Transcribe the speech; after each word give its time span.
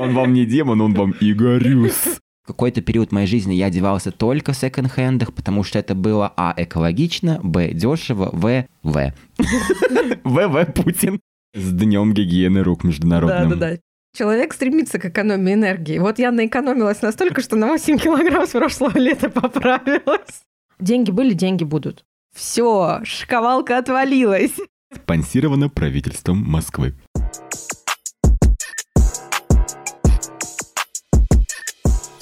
Он 0.00 0.14
вам 0.14 0.32
не 0.32 0.46
демон, 0.46 0.80
он 0.80 0.94
вам 0.94 1.14
Игорюс. 1.20 2.20
В 2.42 2.46
какой-то 2.46 2.80
период 2.80 3.12
моей 3.12 3.26
жизни 3.26 3.52
я 3.52 3.66
одевался 3.66 4.10
только 4.10 4.52
в 4.52 4.56
секонд-хендах, 4.56 5.34
потому 5.34 5.62
что 5.62 5.78
это 5.78 5.94
было 5.94 6.32
а. 6.38 6.54
экологично, 6.56 7.38
б. 7.42 7.72
дешево, 7.74 8.30
в. 8.32 8.66
в. 8.82 9.14
в. 10.24 10.48
в. 10.48 10.64
Путин. 10.72 11.20
С 11.54 11.70
днем 11.72 12.14
гигиены 12.14 12.62
рук 12.62 12.82
международным. 12.82 13.50
Да-да-да. 13.50 13.78
Человек 14.16 14.54
стремится 14.54 14.98
к 14.98 15.04
экономии 15.04 15.52
энергии. 15.52 15.98
Вот 15.98 16.18
я 16.18 16.32
наэкономилась 16.32 17.02
настолько, 17.02 17.42
что 17.42 17.56
на 17.56 17.66
8 17.68 17.98
килограмм 17.98 18.46
с 18.46 18.50
прошлого 18.50 18.98
лета 18.98 19.28
поправилась. 19.28 20.42
Деньги 20.80 21.10
были, 21.10 21.34
деньги 21.34 21.64
будут. 21.64 22.04
Все, 22.34 23.00
шковалка 23.04 23.76
отвалилась. 23.76 24.54
Спонсировано 24.94 25.68
правительством 25.68 26.38
Москвы. 26.38 26.94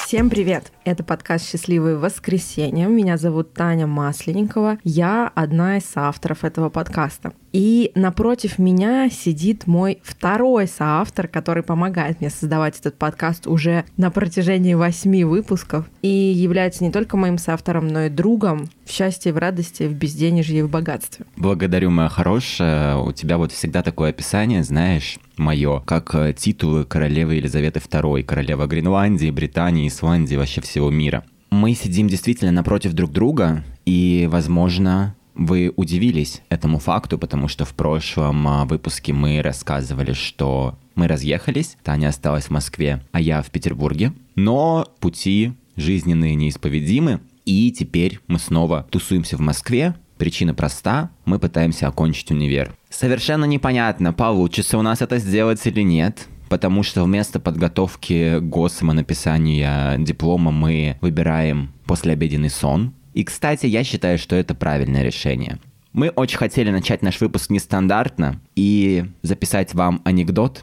Всем 0.09 0.31
привет! 0.31 0.73
Это 0.85 1.05
подкаст 1.05 1.47
«Счастливые 1.51 1.99
воскресенья». 1.99 2.87
Меня 2.87 3.19
зовут 3.19 3.53
Таня 3.53 3.87
Масленникова. 3.87 4.79
Я 4.83 5.31
одна 5.35 5.77
из 5.77 5.85
соавторов 5.85 6.45
этого 6.45 6.71
подкаста. 6.71 7.35
И 7.53 7.93
напротив 7.95 8.59
меня 8.59 9.09
сидит 9.11 9.67
мой 9.67 10.01
второй 10.03 10.67
соавтор, 10.67 11.29
который 11.29 11.63
помогает 11.63 12.21
мне 12.21 12.31
создавать 12.31 12.79
этот 12.79 12.97
подкаст 12.97 13.47
уже 13.47 13.85
на 13.97 14.11
протяжении 14.11 14.75
восьми 14.75 15.25
выпусков 15.25 15.87
и 16.03 16.09
является 16.09 16.85
не 16.85 16.91
только 16.91 17.17
моим 17.17 17.39
соавтором, 17.39 17.89
но 17.89 18.05
и 18.05 18.09
другом 18.09 18.69
в 18.85 18.91
счастье, 18.91 19.33
в 19.33 19.39
радости, 19.39 19.85
в 19.85 19.95
безденежье 19.95 20.61
и 20.61 20.63
в 20.63 20.71
богатстве. 20.71 21.25
Благодарю, 21.37 21.91
моя 21.91 22.09
хорошая. 22.09 22.97
У 22.97 23.13
тебя 23.13 23.39
вот 23.39 23.53
всегда 23.53 23.83
такое 23.83 24.11
описание, 24.11 24.63
знаешь, 24.63 25.19
мое, 25.37 25.81
как 25.81 26.15
э, 26.15 26.35
титулы 26.37 26.85
королевы 26.85 27.37
Елизаветы 27.37 27.81
II, 27.81 28.23
королева 28.25 28.67
Гренландии, 28.67 29.31
Британии, 29.31 29.89
Исландии, 29.89 30.37
вообще 30.37 30.61
всего 30.61 30.91
мира. 30.91 31.25
Мы 31.51 31.75
сидим 31.75 32.09
действительно 32.09 32.53
напротив 32.53 32.93
друг 32.93 33.11
друга, 33.11 33.65
и, 33.87 34.29
возможно, 34.31 35.15
вы 35.39 35.73
удивились 35.77 36.43
этому 36.51 36.79
факту, 36.79 37.19
потому 37.19 37.49
что 37.49 37.65
в 37.65 37.73
прошлом 37.75 38.47
а, 38.47 38.65
выпуске 38.67 39.13
мы 39.13 39.41
рассказывали, 39.41 40.13
что 40.13 40.77
мы 40.95 41.09
разъехались, 41.09 41.77
Таня 41.83 42.09
осталась 42.09 42.47
в 42.47 42.51
Москве, 42.51 43.03
а 43.13 43.21
я 43.21 43.41
в 43.41 43.51
Петербурге. 43.51 44.13
Но 44.35 44.87
пути 45.01 45.53
жизненные 45.77 46.35
неисповедимы, 46.35 47.21
и 47.47 47.71
теперь 47.71 48.19
мы 48.27 48.39
снова 48.39 48.87
тусуемся 48.91 49.37
в 49.37 49.41
Москве, 49.41 49.95
Причина 50.19 50.53
проста, 50.53 51.11
мы 51.25 51.39
пытаемся 51.39 51.87
окончить 51.87 52.33
универ. 52.33 52.75
Совершенно 52.91 53.45
непонятно, 53.45 54.13
получится 54.13 54.77
у 54.77 54.83
нас 54.83 55.01
это 55.01 55.19
сделать 55.19 55.65
или 55.65 55.83
нет, 55.83 56.27
потому 56.49 56.83
что 56.83 57.05
вместо 57.05 57.39
подготовки 57.39 58.41
ГОСа 58.41 58.85
написания 58.85 59.97
диплома 59.99 60.51
мы 60.51 60.99
выбираем 61.01 61.71
послеобеденный 61.87 62.51
сон. 62.51 62.95
И, 63.19 63.25
кстати, 63.25 63.67
я 63.67 63.83
считаю, 63.83 64.17
что 64.17 64.37
это 64.37 64.55
правильное 64.55 65.03
решение. 65.03 65.59
Мы 65.93 66.11
очень 66.11 66.39
хотели 66.39 66.71
начать 66.71 67.03
наш 67.03 67.21
выпуск 67.21 67.51
нестандартно 67.51 68.41
и 68.55 69.07
записать 69.23 69.75
вам 69.75 70.03
анекдот, 70.05 70.63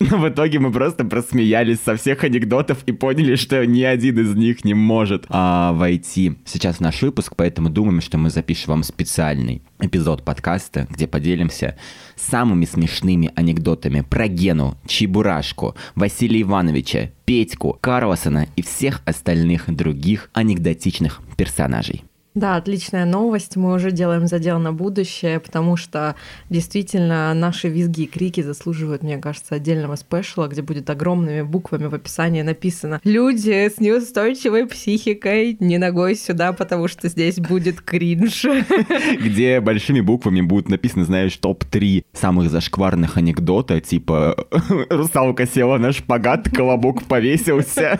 но 0.00 0.18
в 0.18 0.28
итоге 0.28 0.58
мы 0.58 0.72
просто 0.72 1.04
просмеялись 1.04 1.78
со 1.84 1.96
всех 1.96 2.24
анекдотов 2.24 2.82
и 2.86 2.92
поняли, 2.92 3.36
что 3.36 3.64
ни 3.66 3.82
один 3.82 4.18
из 4.18 4.34
них 4.34 4.64
не 4.64 4.74
может 4.74 5.26
а, 5.28 5.72
войти 5.72 6.36
сейчас 6.44 6.76
в 6.76 6.80
наш 6.80 7.02
выпуск, 7.02 7.34
поэтому 7.36 7.68
думаем, 7.68 8.00
что 8.00 8.18
мы 8.18 8.30
запишем 8.30 8.70
вам 8.70 8.82
специальный 8.82 9.62
эпизод 9.78 10.24
подкаста, 10.24 10.86
где 10.90 11.06
поделимся 11.06 11.76
самыми 12.16 12.64
смешными 12.64 13.30
анекдотами 13.34 14.00
про 14.00 14.26
Гену, 14.26 14.76
Чебурашку, 14.86 15.76
Василия 15.94 16.42
Ивановича, 16.42 17.10
Петьку, 17.24 17.78
Карлосона 17.80 18.46
и 18.56 18.62
всех 18.62 19.02
остальных 19.04 19.74
других 19.74 20.30
анекдотичных 20.32 21.20
персонажей. 21.36 22.04
Да, 22.34 22.54
отличная 22.54 23.06
новость. 23.06 23.56
Мы 23.56 23.74
уже 23.74 23.90
делаем 23.90 24.28
задел 24.28 24.60
на 24.60 24.72
будущее, 24.72 25.40
потому 25.40 25.76
что 25.76 26.14
действительно 26.48 27.34
наши 27.34 27.68
визги 27.68 28.02
и 28.02 28.06
крики 28.06 28.40
заслуживают, 28.40 29.02
мне 29.02 29.18
кажется, 29.18 29.56
отдельного 29.56 29.96
спешла, 29.96 30.46
где 30.46 30.62
будет 30.62 30.88
огромными 30.90 31.42
буквами 31.42 31.86
в 31.86 31.94
описании 31.94 32.42
написано 32.42 33.00
«Люди 33.02 33.68
с 33.68 33.80
неустойчивой 33.80 34.68
психикой 34.68 35.56
не 35.58 35.78
ногой 35.78 36.14
сюда, 36.14 36.52
потому 36.52 36.86
что 36.86 37.08
здесь 37.08 37.40
будет 37.40 37.80
кринж». 37.80 38.46
Где 39.20 39.60
большими 39.60 40.00
буквами 40.00 40.40
будет 40.40 40.68
написано, 40.68 41.04
знаешь, 41.04 41.36
топ-3 41.36 42.04
самых 42.12 42.48
зашкварных 42.48 43.16
анекдота, 43.16 43.80
типа 43.80 44.46
«Русалка 44.88 45.48
села 45.48 45.78
на 45.78 45.90
шпагат, 45.90 46.48
колобок 46.48 47.02
повесился», 47.04 47.98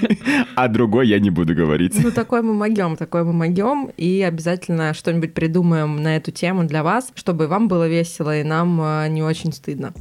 а 0.56 0.68
другой 0.68 1.08
я 1.08 1.18
не 1.18 1.28
буду 1.28 1.54
говорить. 1.54 2.02
Ну, 2.02 2.10
такой 2.10 2.40
мы 2.40 2.54
могем, 2.54 2.96
такой 2.96 3.24
мы 3.24 3.41
могем, 3.42 3.90
и 3.96 4.22
обязательно 4.22 4.94
что-нибудь 4.94 5.34
придумаем 5.34 5.96
на 6.02 6.16
эту 6.16 6.30
тему 6.30 6.64
для 6.64 6.82
вас, 6.82 7.10
чтобы 7.14 7.48
вам 7.48 7.66
было 7.66 7.88
весело 7.88 8.38
и 8.38 8.44
нам 8.44 8.80
э, 8.80 9.08
не 9.08 9.22
очень 9.22 9.52
стыдно. 9.52 9.92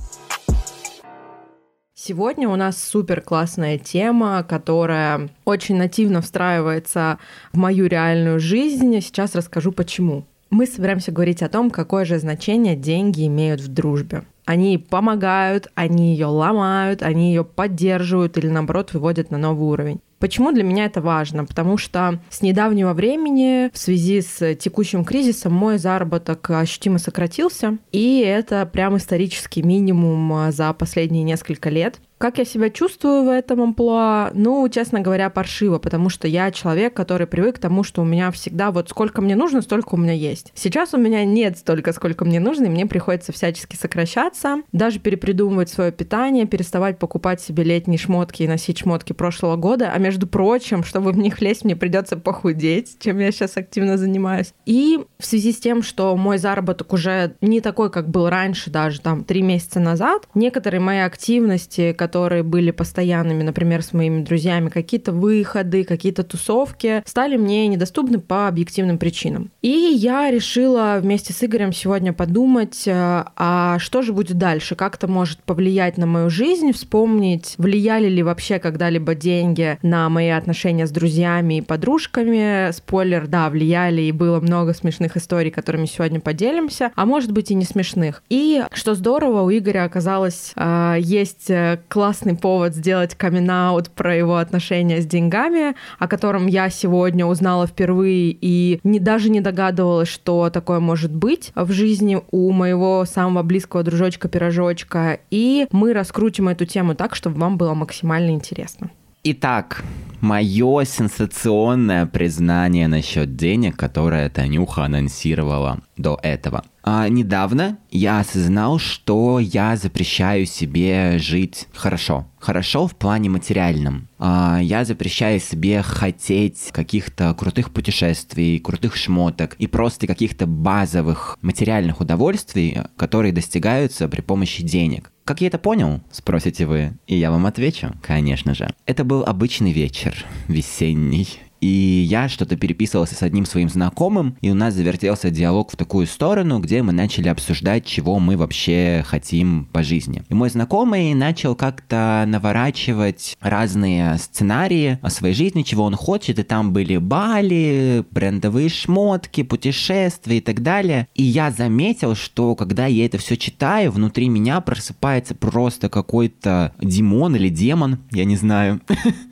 Сегодня 1.96 2.50
у 2.50 2.56
нас 2.56 2.84
супер 2.84 3.22
классная 3.22 3.78
тема, 3.78 4.44
которая 4.48 5.30
очень 5.46 5.76
нативно 5.76 6.22
встраивается 6.22 7.20
в 7.52 7.58
мою 7.58 7.88
реальную 7.88 8.40
жизнь. 8.40 9.00
Сейчас 9.02 9.36
расскажу 9.36 9.72
почему. 9.72 10.26
Мы 10.50 10.66
собираемся 10.66 11.12
говорить 11.12 11.42
о 11.42 11.50
том, 11.50 11.70
какое 11.70 12.06
же 12.06 12.20
значение 12.20 12.76
деньги 12.76 13.28
имеют 13.28 13.62
в 13.62 13.68
дружбе. 13.68 14.24
Они 14.46 14.78
помогают, 14.78 15.68
они 15.76 16.12
ее 16.14 16.26
ломают, 16.26 17.04
они 17.04 17.30
ее 17.30 17.44
поддерживают 17.44 18.38
или 18.38 18.48
наоборот 18.48 18.94
выводят 18.94 19.32
на 19.32 19.38
новый 19.38 19.68
уровень. 19.68 20.02
Почему 20.22 20.52
для 20.52 20.64
меня 20.64 20.86
это 20.86 21.02
важно? 21.02 21.46
Потому 21.46 21.78
что 21.78 22.20
с 22.30 22.44
недавнего 22.44 22.94
времени 22.94 23.72
в 23.74 23.78
связи 23.78 24.22
с 24.22 24.56
текущим 24.56 25.04
кризисом 25.04 25.52
мой 25.52 25.80
заработок 25.80 26.48
ощутимо 26.52 27.00
сократился, 27.00 27.80
и 27.92 28.20
это 28.20 28.68
прям 28.68 28.98
исторический 28.98 29.64
минимум 29.64 30.32
а, 30.32 30.52
за 30.52 30.72
последние 30.74 31.24
несколько 31.24 31.72
лет. 31.72 32.00
Как 32.22 32.38
я 32.38 32.46
себя 32.46 32.70
чувствую 32.70 33.24
в 33.24 33.30
этом 33.30 33.64
амплуа? 33.64 34.30
Ну, 34.36 34.70
честно 34.70 35.00
говоря, 35.00 35.32
паршиво, 35.32 35.80
потому 35.80 36.10
что 36.10 36.28
я 36.28 36.52
человек, 36.52 36.94
который 36.94 37.26
привык 37.26 37.56
к 37.56 37.60
тому, 37.60 37.82
что 37.82 38.04
у 38.04 38.06
меня 38.06 38.30
всегда 38.30 38.70
вот 38.70 38.90
сколько 38.90 39.24
мне 39.24 39.36
нужно, 39.36 39.64
столько 39.64 39.96
у 39.96 39.98
меня 39.98 40.14
есть. 40.14 40.52
Сейчас 40.54 40.94
у 40.94 40.98
меня 40.98 41.26
нет 41.26 41.58
столько, 41.58 41.92
сколько 41.94 42.24
мне 42.24 42.40
нужно, 42.40 42.66
и 42.66 42.70
мне 42.70 42.86
приходится 42.86 43.32
всячески 43.32 43.76
сокращаться, 43.76 44.58
даже 44.72 45.00
перепридумывать 45.00 45.70
свое 45.70 45.92
питание, 45.92 46.46
переставать 46.46 47.00
покупать 47.00 47.42
себе 47.42 47.64
летние 47.64 47.98
шмотки 47.98 48.44
и 48.44 48.48
носить 48.48 48.78
шмотки 48.78 49.14
прошлого 49.14 49.56
года, 49.56 49.92
а 49.92 49.98
между 49.98 50.28
прочим, 50.28 50.84
чтобы 50.84 51.14
в 51.14 51.18
них 51.18 51.42
лезть, 51.42 51.66
мне 51.66 51.76
придется 51.76 52.18
похудеть, 52.18 52.98
чем 53.00 53.18
я 53.18 53.32
сейчас 53.32 53.58
активно 53.58 53.98
занимаюсь. 53.98 54.54
И 54.68 55.00
в 55.18 55.26
связи 55.26 55.54
с 55.54 55.60
тем, 55.60 55.82
что 55.82 56.16
мой 56.16 56.38
заработок 56.38 56.94
уже 56.94 57.34
не 57.42 57.62
такой, 57.62 57.90
как 57.90 58.10
был 58.10 58.30
раньше, 58.30 58.70
даже 58.70 59.02
там 59.02 59.24
три 59.24 59.42
месяца 59.42 59.80
назад, 59.80 60.28
некоторые 60.36 60.82
мои 60.82 61.00
активности, 61.00 61.94
которые 61.94 62.11
которые 62.12 62.44
были 62.44 62.72
постоянными, 62.72 63.42
например, 63.42 63.82
с 63.82 63.94
моими 63.94 64.22
друзьями, 64.22 64.68
какие-то 64.68 65.14
выходы, 65.14 65.86
какие-то 65.86 66.24
тусовки, 66.24 67.02
стали 67.06 67.38
мне 67.38 67.68
недоступны 67.68 68.20
по 68.20 68.50
объективным 68.50 68.98
причинам. 68.98 69.50
И 69.62 69.70
я 69.70 70.30
решила 70.30 71.00
вместе 71.02 71.32
с 71.32 71.42
Игорем 71.42 71.72
сегодня 71.72 72.12
подумать, 72.12 72.84
э, 72.86 73.24
а 73.38 73.80
что 73.80 74.02
же 74.02 74.12
будет 74.12 74.38
дальше, 74.38 74.76
как 74.76 74.96
это 74.96 75.08
может 75.08 75.40
повлиять 75.44 75.98
на 75.98 76.06
мою 76.06 76.30
жизнь, 76.30 76.74
вспомнить, 76.74 77.54
влияли 77.58 78.10
ли 78.10 78.24
вообще 78.24 78.60
когда-либо 78.60 79.16
деньги 79.16 79.80
на 79.82 80.10
мои 80.10 80.28
отношения 80.28 80.88
с 80.88 80.92
друзьями 80.92 81.60
и 81.60 81.62
подружками. 81.62 82.72
Спойлер, 82.74 83.28
да, 83.28 83.50
влияли, 83.50 84.02
и 84.02 84.12
было 84.12 84.42
много 84.42 84.74
смешных 84.74 85.16
историй, 85.16 85.50
которыми 85.50 85.86
сегодня 85.86 86.20
поделимся, 86.20 86.92
а 86.96 87.06
может 87.06 87.32
быть 87.32 87.52
и 87.52 87.56
не 87.56 87.64
смешных. 87.64 88.22
И 88.28 88.64
что 88.74 88.96
здорово, 88.96 89.44
у 89.44 89.50
Игоря 89.50 89.86
оказалось 89.86 90.52
э, 90.58 90.98
есть 91.00 91.50
э, 91.50 91.80
классный 92.02 92.36
повод 92.36 92.74
сделать 92.74 93.14
камин 93.14 93.52
про 93.94 94.16
его 94.16 94.38
отношения 94.38 95.02
с 95.02 95.06
деньгами, 95.06 95.76
о 96.00 96.08
котором 96.08 96.48
я 96.48 96.68
сегодня 96.72 97.28
узнала 97.28 97.68
впервые 97.68 98.36
и 98.42 98.80
не, 98.84 99.00
даже 99.00 99.30
не 99.30 99.40
догадывалась, 99.40 100.10
что 100.10 100.50
такое 100.50 100.80
может 100.80 101.14
быть 101.14 101.52
в 101.54 101.72
жизни 101.72 102.20
у 102.32 102.52
моего 102.54 103.06
самого 103.06 103.44
близкого 103.44 103.84
дружочка-пирожочка. 103.84 105.20
И 105.30 105.68
мы 105.72 105.94
раскрутим 105.94 106.48
эту 106.48 106.66
тему 106.66 106.96
так, 106.96 107.14
чтобы 107.14 107.40
вам 107.40 107.58
было 107.60 107.76
максимально 107.76 108.32
интересно. 108.32 108.90
Итак, 109.24 109.84
мое 110.22 110.84
сенсационное 110.86 112.08
признание 112.08 112.88
насчет 112.88 113.36
денег, 113.36 113.78
которое 113.78 114.28
Танюха 114.32 114.86
анонсировала 114.86 115.82
до 115.98 116.20
этого. 116.24 116.64
А, 116.84 117.08
недавно 117.10 117.78
я 117.92 118.20
осознал, 118.20 118.80
что 118.80 119.40
я 119.40 119.76
запрещаю 119.76 120.46
себе 120.46 121.18
жить 121.20 121.68
хорошо. 121.74 122.28
Хорошо 122.40 122.88
в 122.88 122.96
плане 122.96 123.30
материальном. 123.30 124.08
А, 124.18 124.60
я 124.62 124.84
запрещаю 124.84 125.40
себе 125.40 125.82
хотеть 125.84 126.70
каких-то 126.72 127.34
крутых 127.36 127.72
путешествий, 127.72 128.60
крутых 128.60 128.96
шмоток 128.96 129.56
и 129.60 129.68
просто 129.68 130.08
каких-то 130.08 130.48
базовых 130.48 131.38
материальных 131.42 132.02
удовольствий, 132.02 132.80
которые 132.98 133.32
достигаются 133.32 134.08
при 134.08 134.22
помощи 134.22 134.64
денег. 134.64 135.12
Как 135.24 135.42
я 135.42 135.48
это 135.48 135.60
понял, 135.60 136.02
спросите 136.12 136.66
вы, 136.66 136.94
и 137.06 137.16
я 137.16 137.30
вам 137.30 137.46
отвечу, 137.46 137.94
конечно 138.02 138.56
же. 138.56 138.74
Это 138.88 139.04
был 139.04 139.24
обычный 139.24 139.72
вечер, 139.72 140.26
весенний, 140.48 141.28
и 141.62 142.06
я 142.10 142.28
что-то 142.28 142.58
переписывался 142.58 143.16
с 143.16 143.22
одним 143.22 143.46
своим 143.46 143.70
знакомым, 143.70 144.36
и 144.42 144.50
у 144.50 144.56
нас 144.56 144.74
завертелся 144.74 145.30
диалог 145.30 145.72
в 145.72 145.78
такую 145.78 146.08
сторону, 146.08 146.60
где 146.60 146.82
мы 146.82 146.92
начали 146.92 147.30
обсуждать, 147.30 147.86
чего 147.86 148.20
мы 148.20 148.36
вообще 148.36 149.04
хотим 149.06 149.66
по 149.72 149.84
жизни. 149.84 150.24
И 150.28 150.34
мой 150.34 150.50
знакомый 150.50 151.14
начал 151.14 151.56
как-то 151.56 152.26
наворачивать 152.28 153.38
разные 153.40 154.18
сценарии 154.18 154.98
о 155.04 155.12
своей 155.12 155.36
жизни, 155.36 155.62
чего 155.62 155.84
он 155.84 155.96
хочет, 155.96 156.40
и 156.40 156.44
там 156.44 156.74
были 156.74 156.98
Бали, 156.98 158.04
брендовые 158.12 158.70
шмотки, 158.70 159.44
путешествия 159.44 160.38
и 160.38 160.42
так 160.42 160.64
далее. 160.64 161.08
И 161.14 161.24
я 161.24 161.52
заметил, 161.52 162.16
что 162.16 162.56
когда 162.56 162.88
я 162.88 163.06
это 163.06 163.20
все 163.20 163.38
читаю, 163.38 163.92
внутри 163.92 164.30
меня 164.30 164.62
просыпается 164.62 165.36
просто 165.36 165.90
какой-то 165.90 166.74
демон 166.82 167.36
или 167.36 167.50
демон, 167.50 168.00
я 168.12 168.26
не 168.26 168.36
знаю. 168.36 168.82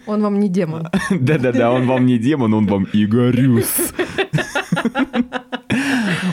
Он 0.06 0.22
вам 0.22 0.40
не 0.40 0.50
демон. 0.50 0.88
Да-да-да, 1.10 1.72
он 1.72 1.88
вам 1.88 2.06
не 2.06 2.19
демон, 2.20 2.54
он 2.54 2.68
вам 2.68 2.88
Игорюс. 2.94 3.94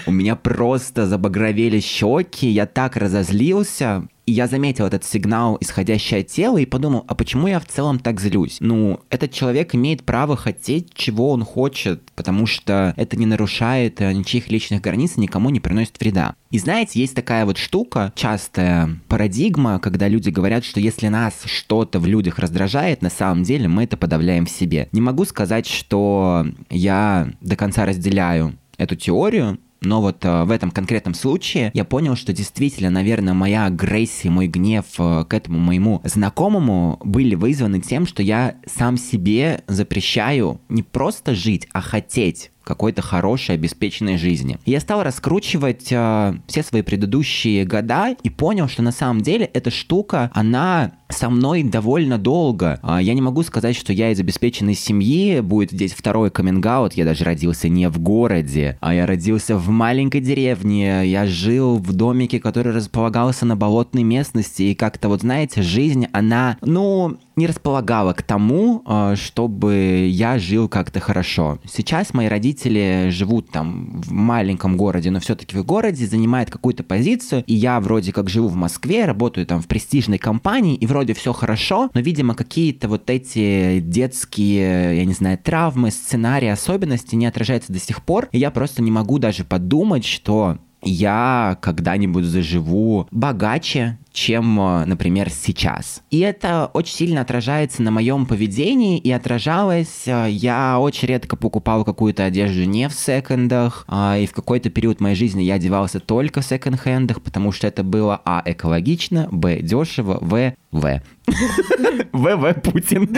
У 0.07 0.13
меня 0.13 0.37
просто 0.37 1.07
забагровели 1.07 1.81
щеки, 1.81 2.49
я 2.49 2.67
так 2.67 2.97
разозлился. 2.97 4.09
И 4.27 4.33
я 4.33 4.49
заметил 4.49 4.87
этот 4.87 5.05
сигнал, 5.05 5.57
исходящий 5.61 6.21
от 6.21 6.27
тела, 6.27 6.59
и 6.59 6.67
подумал, 6.67 7.05
а 7.07 7.15
почему 7.15 7.47
я 7.47 7.61
в 7.61 7.67
целом 7.67 8.01
так 8.01 8.21
злюсь? 8.21 8.57
Ну, 8.59 9.01
этот 9.09 9.33
человек 9.33 9.75
имеет 9.77 10.03
право 10.03 10.37
хотеть, 10.37 10.93
чего 10.95 11.31
он 11.31 11.45
хочет, 11.45 12.03
потому 12.17 12.47
что 12.47 12.93
это 12.97 13.17
не 13.17 13.25
нарушает 13.25 14.01
э, 14.01 14.13
ничьих 14.13 14.49
личных 14.51 14.81
границ 14.81 15.13
и 15.17 15.21
никому 15.21 15.51
не 15.51 15.61
приносит 15.61 16.01
вреда. 16.01 16.35
И 16.51 16.59
знаете, 16.59 16.99
есть 16.99 17.15
такая 17.15 17.45
вот 17.45 17.57
штука, 17.57 18.13
частая 18.17 18.99
парадигма, 19.07 19.79
когда 19.79 20.09
люди 20.09 20.31
говорят, 20.31 20.65
что 20.65 20.81
если 20.81 21.07
нас 21.07 21.43
что-то 21.45 22.01
в 22.01 22.07
людях 22.07 22.41
раздражает, 22.41 23.03
на 23.03 23.11
самом 23.11 23.45
деле 23.45 23.69
мы 23.69 23.85
это 23.85 23.97
подавляем 23.97 24.47
в 24.47 24.51
себе. 24.51 24.89
Не 24.91 25.01
могу 25.01 25.25
сказать, 25.25 25.67
что 25.67 26.47
я 26.69 27.31
до 27.41 27.55
конца 27.55 27.87
разделяю 27.87 28.59
эту 28.77 28.97
теорию, 28.97 29.59
но 29.81 30.01
вот 30.01 30.25
э, 30.25 30.45
в 30.45 30.51
этом 30.51 30.71
конкретном 30.71 31.15
случае 31.15 31.71
я 31.75 31.85
понял, 31.85 32.17
что 32.17 32.33
действительно, 32.33 32.91
наверное, 32.91 33.35
моя 33.35 33.67
агрессия, 33.67 34.31
мой 34.31 34.47
гнев 34.47 34.85
э, 34.99 35.25
к 35.29 35.35
этому 35.35 35.59
моему 35.59 36.01
знакомому 36.05 36.99
были 37.05 37.35
вызваны 37.35 37.81
тем, 37.81 38.07
что 38.07 38.23
я 38.23 38.57
сам 38.67 38.97
себе 38.97 39.63
запрещаю 39.67 40.61
не 40.69 40.83
просто 40.83 41.35
жить, 41.35 41.69
а 41.73 41.81
хотеть 41.81 42.51
какой-то 42.67 43.01
хорошей, 43.01 43.55
обеспеченной 43.55 44.19
жизни. 44.19 44.59
я 44.67 44.81
стал 44.81 45.05
раскручивать 45.05 45.87
э, 45.93 46.35
все 46.49 46.63
свои 46.65 46.83
предыдущие 46.83 47.65
года 47.65 48.17
и 48.21 48.29
понял, 48.29 48.67
что 48.67 48.83
на 48.83 48.91
самом 48.91 49.21
деле 49.21 49.47
эта 49.47 49.71
штука, 49.71 50.33
она 50.35 50.93
со 51.09 51.31
мной 51.31 51.63
довольно 51.63 52.19
долго. 52.19 52.81
Э, 52.83 52.99
я 53.01 53.15
не 53.15 53.23
могу 53.23 53.45
сказать, 53.45 53.77
что 53.77 53.93
я 53.93 54.11
из 54.11 54.19
обеспеченной 54.19 54.75
семьи, 54.75 55.39
будет 55.41 55.71
здесь 55.71 55.93
второй 55.93 56.31
каминг 56.31 56.67
я 56.67 57.05
даже 57.05 57.23
родился 57.23 57.69
не 57.69 57.89
в 57.89 58.01
городе, 58.01 58.77
а 58.81 58.93
я 58.93 59.07
родился 59.07 59.57
в 59.57 59.69
маленькой 59.69 60.21
деревне, 60.21 61.07
я 61.07 61.27
жил 61.27 61.77
в 61.77 61.93
домике, 61.93 62.41
который 62.41 62.73
располагался 62.73 63.47
на 63.47 63.55
болотной 63.55 64.03
местности, 64.03 64.65
и 64.65 64.75
как-то 64.75 65.09
вот, 65.09 65.21
знаете, 65.21 65.63
жизнь, 65.63 66.09
она, 66.13 66.59
ну, 66.63 67.19
не 67.37 67.47
располагала 67.47 68.15
к 68.15 68.23
тому, 68.23 68.83
э, 68.87 69.15
чтобы 69.17 70.09
я 70.11 70.39
жил 70.39 70.69
как-то 70.69 71.01
хорошо. 71.01 71.59
Сейчас 71.71 72.15
мои 72.15 72.29
родители 72.29 73.09
живут 73.11 73.51
там 73.51 74.01
в 74.01 74.11
маленьком 74.11 74.79
городе, 74.79 75.11
но 75.11 75.21
все-таки 75.21 75.57
в 75.57 75.65
городе 75.65 76.07
занимают 76.07 76.51
какую-то 76.51 76.83
позицию, 76.83 77.45
и 77.47 77.55
я 77.55 77.79
вроде 77.81 78.13
как 78.13 78.31
живу 78.31 78.49
в 78.49 78.57
Москве, 78.57 79.05
работаю 79.05 79.47
там 79.47 79.61
в 79.61 79.67
престижной 79.67 80.19
компании, 80.19 80.77
и 80.77 80.87
вроде 80.87 81.13
все 81.13 81.35
хорошо, 81.35 81.91
но, 81.93 82.01
видимо, 82.01 82.35
какие-то 82.35 82.89
вот 82.89 83.11
эти 83.11 83.81
детские, 83.81 84.97
я 84.97 85.05
не 85.05 85.13
знаю, 85.13 85.39
травмы, 85.39 85.91
сценарии, 85.91 86.49
особенности 86.49 87.15
не 87.17 87.27
отражаются 87.27 87.73
до 87.73 87.79
сих 87.79 88.03
пор, 88.03 88.29
и 88.33 88.39
я 88.39 88.51
просто 88.51 88.83
не 88.83 88.91
могу 88.91 89.19
даже 89.19 89.45
подумать, 89.45 90.07
что 90.07 90.59
я 90.87 91.59
когда-нибудь 91.61 92.25
заживу 92.25 93.09
богаче, 93.11 93.99
чем, 94.13 94.59
э, 94.59 94.85
например, 94.87 95.31
сейчас. 95.31 96.03
И 96.11 96.21
это 96.21 96.71
очень 96.73 96.95
сильно 96.95 97.21
отражается 97.21 97.83
на 97.83 97.91
моем 97.91 98.25
поведении, 98.25 98.99
и 98.99 99.11
отражалось, 99.13 100.05
э, 100.07 100.29
я 100.31 100.79
очень 100.81 101.09
редко 101.09 101.37
покупал 101.37 101.85
какую-то 101.85 102.25
одежду 102.25 102.65
не 102.65 102.89
в 102.89 102.95
секондах, 102.95 103.85
а, 103.89 104.17
и 104.17 104.27
в 104.27 104.33
какой-то 104.33 104.71
период 104.71 105.01
моей 105.01 105.17
жизни 105.17 105.43
я 105.43 105.55
одевался 105.55 106.01
только 106.01 106.41
в 106.41 106.47
секонд-хендах, 106.47 107.21
потому 107.21 107.53
что 107.53 107.67
это 107.67 107.83
было 107.83 108.21
а. 108.25 108.43
экологично, 108.45 109.29
б. 109.31 109.61
дешево, 109.61 110.19
в. 110.21 110.55
в. 110.73 111.03
ВВ 112.13 112.63
Путин. 112.63 113.09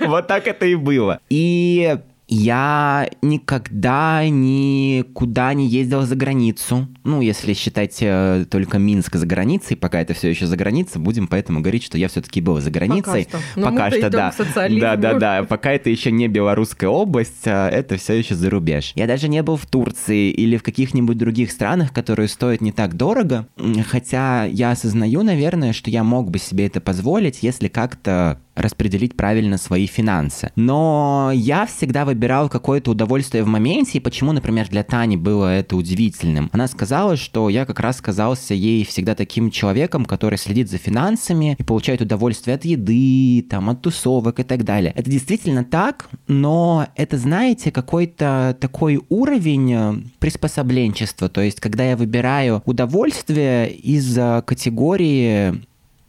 Вот 0.00 0.26
так 0.26 0.46
это 0.46 0.66
и 0.66 0.74
было. 0.74 1.20
И 1.28 1.98
я 2.30 3.10
никогда 3.22 4.22
никуда 4.28 5.52
не 5.52 5.66
ездил 5.66 6.02
за 6.02 6.14
границу. 6.14 6.86
Ну, 7.02 7.20
если 7.20 7.54
считать 7.54 7.98
э, 8.00 8.46
только 8.48 8.78
Минск 8.78 9.16
за 9.16 9.26
границей, 9.26 9.76
пока 9.76 10.00
это 10.00 10.14
все 10.14 10.28
еще 10.30 10.46
за 10.46 10.56
границей, 10.56 11.00
будем 11.00 11.26
поэтому 11.26 11.60
говорить, 11.60 11.82
что 11.82 11.98
я 11.98 12.06
все-таки 12.08 12.40
был 12.40 12.60
за 12.60 12.70
границей. 12.70 13.26
Пока 13.26 13.40
что. 13.40 13.60
Пока 13.60 13.90
что, 13.90 14.10
да. 14.10 14.34
Да, 14.70 14.96
да, 14.96 15.14
да. 15.14 15.42
Пока 15.42 15.72
это 15.72 15.90
еще 15.90 16.12
не 16.12 16.28
белорусская 16.28 16.88
область, 16.88 17.46
а 17.46 17.68
это 17.68 17.96
все 17.96 18.14
еще 18.14 18.36
за 18.36 18.48
рубеж. 18.48 18.92
Я 18.94 19.08
даже 19.08 19.26
не 19.26 19.42
был 19.42 19.56
в 19.56 19.66
Турции 19.66 20.30
или 20.30 20.56
в 20.56 20.62
каких-нибудь 20.62 21.18
других 21.18 21.50
странах, 21.50 21.92
которые 21.92 22.28
стоят 22.28 22.60
не 22.60 22.70
так 22.70 22.96
дорого. 22.96 23.48
Хотя 23.88 24.44
я 24.44 24.70
осознаю, 24.70 25.24
наверное, 25.24 25.72
что 25.72 25.90
я 25.90 26.04
мог 26.04 26.30
бы 26.30 26.38
себе 26.38 26.66
это 26.66 26.80
позволить, 26.80 27.42
если 27.42 27.66
как-то 27.66 28.38
распределить 28.60 29.16
правильно 29.16 29.58
свои 29.58 29.86
финансы. 29.86 30.50
Но 30.56 31.30
я 31.34 31.66
всегда 31.66 32.04
выбирал 32.04 32.48
какое-то 32.48 32.92
удовольствие 32.92 33.44
в 33.44 33.46
моменте, 33.46 33.98
и 33.98 34.00
почему, 34.00 34.32
например, 34.32 34.68
для 34.68 34.82
Тани 34.82 35.16
было 35.16 35.54
это 35.54 35.76
удивительным. 35.76 36.50
Она 36.52 36.66
сказала, 36.68 37.16
что 37.16 37.48
я 37.48 37.64
как 37.64 37.80
раз 37.80 38.00
казался 38.00 38.54
ей 38.54 38.84
всегда 38.84 39.14
таким 39.14 39.50
человеком, 39.50 40.04
который 40.04 40.38
следит 40.38 40.70
за 40.70 40.78
финансами 40.78 41.56
и 41.58 41.62
получает 41.62 42.00
удовольствие 42.00 42.54
от 42.54 42.64
еды, 42.64 43.46
там, 43.48 43.70
от 43.70 43.82
тусовок 43.82 44.40
и 44.40 44.44
так 44.44 44.64
далее. 44.64 44.92
Это 44.96 45.10
действительно 45.10 45.64
так, 45.64 46.08
но 46.28 46.88
это, 46.96 47.18
знаете, 47.18 47.70
какой-то 47.70 48.56
такой 48.60 49.00
уровень 49.08 49.72
э, 49.72 49.94
приспособленчества, 50.18 51.28
то 51.28 51.40
есть 51.40 51.60
когда 51.60 51.84
я 51.84 51.96
выбираю 51.96 52.62
удовольствие 52.64 53.70
из 53.72 54.14
категории 54.44 55.62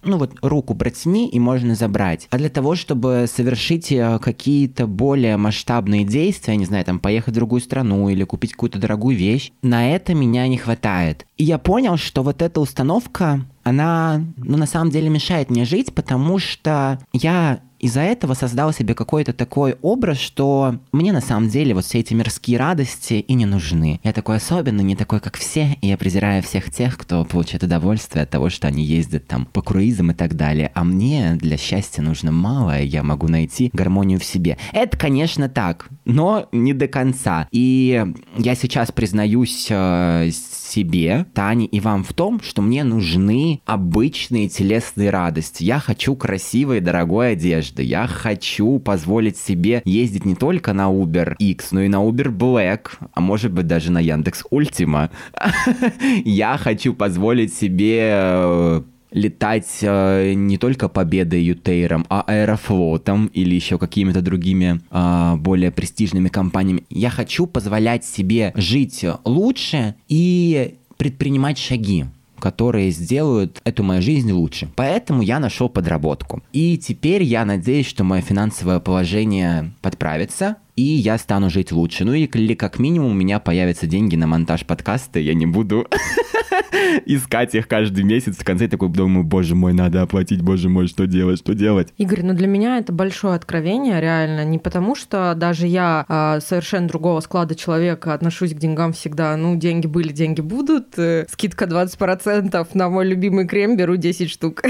ну 0.04 0.18
вот 0.18 0.34
руку 0.42 0.76
протяни 0.76 1.30
и 1.30 1.40
можно 1.40 1.76
забрать. 1.76 2.28
А 2.32 2.38
для 2.38 2.50
того, 2.50 2.76
чтобы 2.76 3.26
совершить 3.32 3.92
э, 3.92 4.20
какие-то 4.20 4.88
более 4.88 5.38
масштабные 5.38 6.04
действия, 6.04 6.56
не 6.56 6.66
знаю, 6.66 6.86
там 6.86 7.00
поехать 7.00 7.34
в 7.34 7.36
другую 7.36 7.62
страну 7.62 8.10
или 8.10 8.24
купить 8.24 8.54
какую-то 8.54 8.80
дорогую 8.80 9.16
вещь, 9.16 9.52
на 9.62 9.90
это 9.90 10.14
меня 10.14 10.48
не 10.48 10.58
хватает. 10.58 11.26
И 11.38 11.44
я 11.44 11.58
понял, 11.58 11.98
что 11.98 12.24
вот 12.24 12.42
эта 12.42 12.60
установка, 12.60 13.46
она, 13.64 14.24
ну, 14.38 14.58
на 14.58 14.66
самом 14.66 14.92
деле 14.92 15.10
мешает 15.10 15.50
мне 15.50 15.66
жить, 15.66 15.94
потому 15.94 16.40
что 16.40 17.00
я 17.14 17.62
из-за 17.82 18.02
этого 18.02 18.36
создал 18.36 18.72
себе 18.72 18.94
какой-то 18.94 19.34
такой 19.34 19.76
образ, 19.82 20.20
что 20.20 20.76
мне 20.92 21.12
на 21.12 21.20
самом 21.20 21.50
деле 21.50 21.74
вот 21.74 21.84
все 21.84 22.00
эти 22.00 22.14
мирские 22.14 22.58
радости 22.58 23.16
и 23.16 23.34
не 23.34 23.46
нужны. 23.46 24.00
Я 24.04 24.14
такой 24.14 24.38
особенный, 24.38 24.84
не 24.84 24.96
такой, 24.96 25.20
как 25.20 25.36
все, 25.36 25.78
и 25.82 25.88
я 25.88 25.98
презираю 25.98 26.44
всех 26.44 26.72
тех, 26.72 26.98
кто 26.98 27.26
получает 27.26 27.64
удовольствие 27.64 28.24
от 28.24 28.30
того, 28.30 28.50
что 28.50 28.68
они 28.68 28.84
ездят 28.84 29.26
там 29.28 29.46
по 29.46 29.64
круизам 29.64 30.12
и 30.12 30.14
так 30.14 30.36
далее. 30.36 30.72
А 30.76 30.84
мне 30.84 31.34
для 31.36 31.58
счастья 31.58 32.04
нужно 32.04 32.32
мало, 32.32 32.80
и 32.80 32.86
я 32.86 33.02
могу 33.02 33.28
найти 33.28 33.72
гармонию 33.74 34.20
в 34.20 34.26
себе. 34.26 34.58
Это, 34.74 34.96
конечно, 34.96 35.50
так, 35.50 35.90
но 36.06 36.48
не 36.52 36.74
до 36.74 36.88
конца. 36.88 37.48
И 37.52 38.06
я 38.38 38.56
сейчас 38.56 38.92
признаюсь 38.92 39.68
э, 39.70 40.30
себе, 40.32 41.26
Тане 41.34 41.66
и 41.66 41.80
вам 41.80 42.04
в 42.04 42.14
том, 42.14 42.42
что 42.42 42.62
мне 42.62 42.84
нужны 42.84 43.62
обычные 43.66 44.50
телесные 44.50 45.10
радости. 45.10 45.64
Я 45.64 45.80
хочу 45.80 46.16
красивой 46.16 46.78
и 46.78 46.82
дорогой 46.82 47.34
одежды. 47.34 47.84
Я 47.84 48.08
хочу 48.08 48.80
позволить 48.80 49.38
себе 49.38 49.82
ездить 49.86 50.26
не 50.26 50.36
только 50.36 50.74
на 50.74 50.92
Uber 50.92 51.36
X, 51.38 51.72
но 51.72 51.82
и 51.82 51.88
на 51.88 51.98
Uber 51.98 52.36
Black, 52.36 52.92
а 53.14 53.22
может 53.22 53.52
быть 53.52 53.68
даже 53.68 53.92
на 53.92 54.00
Яндекс 54.00 54.44
Ультима. 54.50 55.12
Я 56.26 56.58
хочу 56.58 56.94
позволить 56.94 57.54
себе 57.54 58.12
э, 58.14 58.82
летать 59.12 59.80
э, 59.82 60.34
не 60.34 60.58
только 60.58 60.90
победой 60.90 61.42
Ютейром, 61.44 62.06
а 62.10 62.22
аэрофлотом 62.22 63.28
или 63.28 63.56
еще 63.56 63.78
какими-то 63.78 64.22
другими 64.22 64.82
э, 64.90 65.36
более 65.38 65.72
престижными 65.72 66.30
компаниями. 66.30 66.84
Я 66.90 67.10
хочу 67.10 67.46
позволять 67.46 68.06
себе 68.06 68.52
жить 68.56 69.06
лучше 69.26 69.96
и 70.08 70.76
предпринимать 70.98 71.58
шаги 71.58 72.06
которые 72.42 72.90
сделают 72.90 73.62
эту 73.64 73.84
мою 73.84 74.02
жизнь 74.02 74.32
лучше. 74.32 74.68
Поэтому 74.76 75.22
я 75.22 75.40
нашел 75.40 75.70
подработку. 75.70 76.42
И 76.52 76.78
теперь 76.78 77.22
я 77.22 77.46
надеюсь, 77.46 77.88
что 77.88 78.04
мое 78.04 78.22
финансовое 78.22 78.80
положение 78.80 79.74
подправится, 79.82 80.58
и 80.76 80.84
я 80.84 81.18
стану 81.18 81.50
жить 81.50 81.72
лучше. 81.72 82.06
Ну 82.06 82.14
или 82.14 82.54
как 82.54 82.80
минимум 82.80 83.12
у 83.12 83.16
меня 83.16 83.40
появятся 83.40 83.88
деньги 83.88 84.16
на 84.16 84.28
монтаж 84.28 84.66
подкаста, 84.66 85.20
я 85.20 85.34
не 85.34 85.46
буду 85.46 85.88
искать 87.06 87.56
их 87.56 87.68
каждый 87.68 88.04
месяц. 88.04 88.38
В 88.38 88.44
конце 88.44 88.68
такой 88.68 88.90
думаю, 88.90 89.24
боже 89.24 89.56
мой, 89.56 89.74
надо 89.74 90.02
оплатить, 90.02 90.42
боже 90.42 90.70
мой, 90.70 90.88
что 90.88 91.08
делать, 91.08 91.40
что 91.40 91.54
делать. 91.54 91.94
Игорь, 91.98 92.24
ну 92.24 92.34
для 92.34 92.48
меня 92.48 92.78
это 92.78 92.94
большое 92.94 93.36
откровение, 93.36 94.00
реально. 94.00 94.46
Не 94.46 94.60
потому, 94.60 94.96
что 94.96 95.34
даже 95.36 95.68
я 95.68 96.06
э, 96.08 96.40
совершенно 96.42 96.88
другого 96.88 97.20
склада 97.20 97.56
человека 97.56 98.14
отношусь 98.14 98.54
к 98.54 98.58
деньгам 98.58 98.94
всегда. 98.94 99.36
Ну, 99.38 99.56
деньги 99.56 99.88
были, 99.88 100.12
деньги 100.12 100.42
будут. 100.42 100.98
Э, 100.98 101.26
скидка 101.30 101.66
20% 101.66 102.68
на 102.74 102.90
мой 102.90 103.08
любимый 103.08 103.48
крем, 103.48 103.78
беру 103.78 103.96
10 103.96 104.30
штук. 104.30 104.64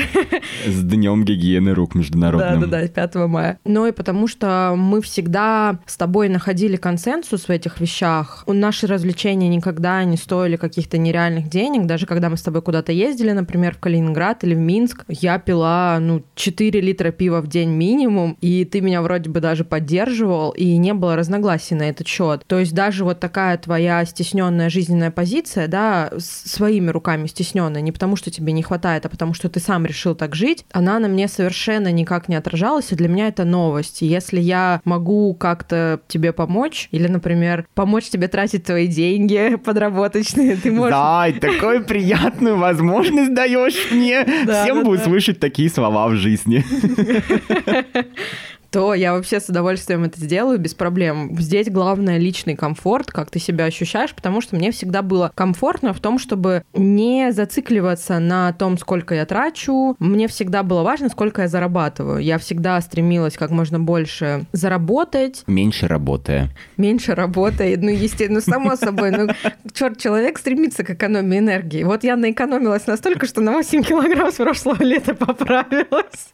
С 0.65 0.83
днем 0.83 1.23
гигиены 1.23 1.73
рук 1.73 1.95
международным. 1.95 2.61
Да-да-да, 2.61 2.87
5 2.87 3.15
мая. 3.27 3.59
Но 3.65 3.87
и 3.87 3.91
потому, 3.91 4.27
что 4.27 4.75
мы 4.77 5.01
всегда 5.01 5.79
с 5.91 5.97
тобой 5.97 6.29
находили 6.29 6.77
консенсус 6.77 7.47
в 7.47 7.49
этих 7.49 7.81
вещах. 7.81 8.45
Наши 8.47 8.87
развлечения 8.87 9.49
никогда 9.49 10.03
не 10.05 10.15
стоили 10.15 10.55
каких-то 10.55 10.97
нереальных 10.97 11.49
денег. 11.49 11.85
Даже 11.85 12.05
когда 12.05 12.29
мы 12.29 12.37
с 12.37 12.41
тобой 12.41 12.61
куда-то 12.61 12.93
ездили, 12.93 13.31
например, 13.31 13.75
в 13.75 13.79
Калининград 13.79 14.43
или 14.45 14.55
в 14.55 14.59
Минск, 14.59 15.03
я 15.09 15.37
пила, 15.37 15.97
ну, 15.99 16.23
4 16.35 16.79
литра 16.79 17.11
пива 17.11 17.41
в 17.41 17.47
день 17.47 17.71
минимум, 17.71 18.37
и 18.39 18.63
ты 18.63 18.79
меня 18.79 19.01
вроде 19.01 19.29
бы 19.29 19.41
даже 19.41 19.65
поддерживал, 19.65 20.51
и 20.51 20.77
не 20.77 20.93
было 20.93 21.17
разногласий 21.17 21.75
на 21.75 21.83
этот 21.83 22.07
счет. 22.07 22.43
То 22.47 22.59
есть 22.59 22.73
даже 22.73 23.03
вот 23.03 23.19
такая 23.19 23.57
твоя 23.57 24.05
стесненная 24.05 24.69
жизненная 24.69 25.11
позиция, 25.11 25.67
да, 25.67 26.09
своими 26.17 26.89
руками 26.89 27.27
стесненная, 27.27 27.81
не 27.81 27.91
потому 27.91 28.15
что 28.15 28.31
тебе 28.31 28.53
не 28.53 28.63
хватает, 28.63 29.05
а 29.05 29.09
потому 29.09 29.33
что 29.33 29.49
ты 29.49 29.59
сам 29.59 29.85
решил 29.85 30.15
так 30.15 30.35
жить, 30.35 30.65
она 30.71 30.99
на 30.99 31.09
мне 31.09 31.27
совершенно 31.27 31.91
никак 31.91 32.29
не 32.29 32.35
отражалась, 32.35 32.93
и 32.93 32.95
для 32.95 33.09
меня 33.09 33.27
это 33.27 33.43
новость. 33.43 34.01
Если 34.01 34.39
я 34.39 34.79
могу 34.85 35.33
как-то 35.33 35.80
тебе 36.07 36.33
помочь, 36.33 36.87
или, 36.91 37.07
например, 37.07 37.65
помочь 37.73 38.05
тебе 38.05 38.27
тратить 38.27 38.63
твои 38.65 38.87
деньги 38.87 39.55
подработочные, 39.63 40.55
ты 40.55 40.71
можешь... 40.71 40.91
Да, 40.91 41.27
такую 41.39 41.83
приятную 41.85 42.57
возможность 42.57 43.33
даешь 43.33 43.91
мне. 43.91 44.23
Всем 44.23 44.83
бы 44.83 44.91
услышать 44.91 45.39
такие 45.39 45.69
слова 45.69 46.07
в 46.07 46.15
жизни. 46.15 46.63
то 48.71 48.93
я 48.93 49.13
вообще 49.13 49.39
с 49.39 49.49
удовольствием 49.49 50.05
это 50.05 50.19
сделаю 50.19 50.57
без 50.57 50.73
проблем. 50.73 51.35
Здесь 51.37 51.69
главное 51.69 52.17
личный 52.17 52.55
комфорт, 52.55 53.11
как 53.11 53.29
ты 53.29 53.37
себя 53.37 53.65
ощущаешь, 53.65 54.13
потому 54.15 54.39
что 54.39 54.55
мне 54.55 54.71
всегда 54.71 55.01
было 55.01 55.31
комфортно 55.35 55.93
в 55.93 55.99
том, 55.99 56.17
чтобы 56.17 56.63
не 56.73 57.31
зацикливаться 57.33 58.19
на 58.19 58.53
том, 58.53 58.77
сколько 58.77 59.13
я 59.13 59.25
трачу. 59.25 59.95
Мне 59.99 60.29
всегда 60.29 60.63
было 60.63 60.83
важно, 60.83 61.09
сколько 61.09 61.41
я 61.41 61.47
зарабатываю. 61.49 62.19
Я 62.19 62.37
всегда 62.37 62.79
стремилась 62.79 63.35
как 63.35 63.51
можно 63.51 63.77
больше 63.79 64.45
заработать. 64.53 65.43
Меньше 65.47 65.87
работая. 65.87 66.49
Меньше 66.77 67.13
работая. 67.13 67.75
Ну, 67.75 67.89
естественно, 67.89 68.41
ну, 68.45 68.51
само 68.53 68.75
собой. 68.77 69.11
Ну, 69.11 69.27
черт, 69.73 69.97
человек 69.97 70.39
стремится 70.39 70.85
к 70.85 70.91
экономии 70.91 71.39
энергии. 71.39 71.83
Вот 71.83 72.05
я 72.05 72.15
наэкономилась 72.15 72.87
настолько, 72.87 73.25
что 73.25 73.41
на 73.41 73.51
8 73.51 73.83
килограмм 73.83 74.31
с 74.31 74.35
прошлого 74.35 74.81
лета 74.81 75.13
поправилась. 75.13 76.33